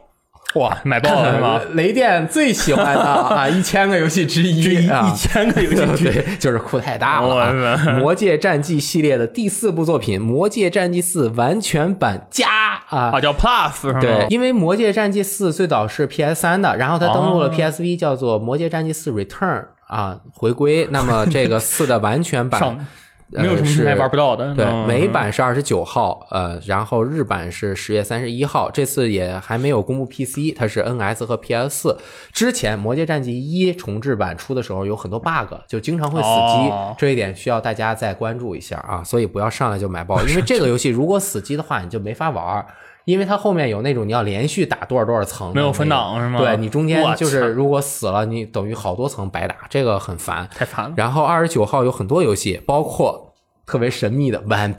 [0.56, 1.58] 哇，买爆了是吗？
[1.72, 5.16] 雷电最喜欢的 啊，一千个游戏之一啊一。
[5.16, 7.50] 千个游戏之一， 就是库太大了、啊。
[7.98, 12.46] 《魔界战记》系列的第四部作品《魔界战记四》完全版加
[12.90, 14.00] 啊啊，叫 Plus 是吗？
[14.02, 20.86] 对，因为《魔界战记四》最早是 PS 三的，然后它登录了哦 PSV，叫做《魔界战记四 Return》啊，回归。
[20.90, 22.86] 那么这个四的完全版上
[23.40, 24.54] 没有什么是平台玩不到的。
[24.54, 31.98] 对，嗯美版是二十九号，呃，然后日版是十月三十一号，这次也还没有公布 PC，它是 NS 和 PS 四。
[32.32, 39.02] 之前《魔界战记一》重置版出的时候有很多 bug，就经常会死机，哦这一点需要大家再关注一下啊。
[39.02, 42.66] 所以不要上来就买爆，因为这个游戏如果死机的话，你就没法玩儿。
[43.04, 50.48] 因为它后面有那种你要连续打多少多少层没有分档是吗对你中间就是如果死了，你等于好多层白打，这个很烦。
[50.54, 50.94] 太烦了。
[50.96, 53.34] 然后二十九号有很多游戏，包括
[53.66, 54.74] 特别神秘的 One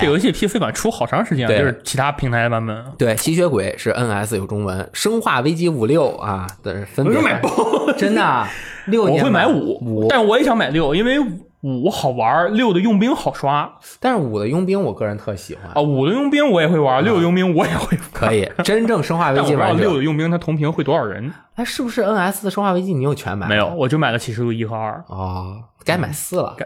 [0.00, 2.84] 这游戏 PC 版出好长时间了，对就是其他平台版本。
[2.96, 7.50] 对，吸血鬼是 NS 有中文，生化危机五六啊的分别我就买包，
[7.96, 8.48] 真的啊
[8.86, 11.18] 六我会买五五，但我也想买六，因为
[11.62, 15.80] 五好玩，六的佣兵好刷但是五的佣兵我个人特喜欢，啊。
[15.80, 18.06] 五的佣兵我也会玩，六的佣兵我也会玩。
[18.12, 21.32] 可以真正生化危机玩者，六的佣兵它同屏会多少人？
[21.56, 23.48] 哎，是不是 NS 的生化危机你有全买？
[23.48, 26.56] 没有，我就买了启示录一和二，啊，该买四了。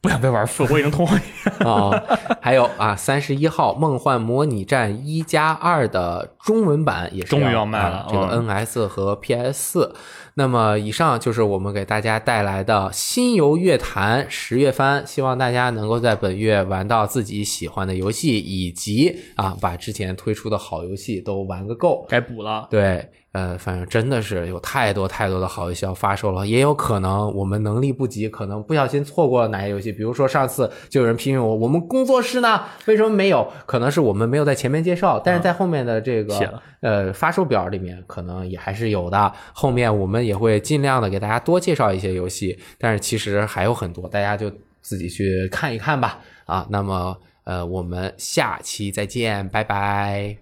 [0.00, 1.20] 不想再玩四，我已经通关。
[1.64, 2.00] 哦，
[2.40, 9.94] 还有啊，三十一号《梦幻模拟战一加二》的中文版也是终于要要卖了啊这个嗯 NS 和 PS 四。
[10.38, 22.06] 那么以上就是我们给大家带来的新游乐坛十月番，希望大家能够在本月玩到自己喜欢的游戏，以及啊把之前推出的好游戏都玩个够。
[22.08, 22.68] 该补了。
[22.70, 29.92] 对，呃，反正真的是有太多太多的好游戏要发售了，也有可能我们能力不及，可能不小心错过了哪些游戏。
[29.92, 33.46] 比如说上次就有人批评我，我们工作室呢为什么没有？
[33.66, 39.32] 可能是我们没有在前面介绍，但是在后面的这个、呃发售表里面可能也还是有的。
[39.52, 44.50] 后面我们也会尽量的给大家多介绍一些游戏，但是其实还有很多，大家就
[44.80, 46.18] 自己去看一看吧。
[46.46, 47.14] 啊，那么
[47.44, 50.38] 呃，我们下期再见，拜拜。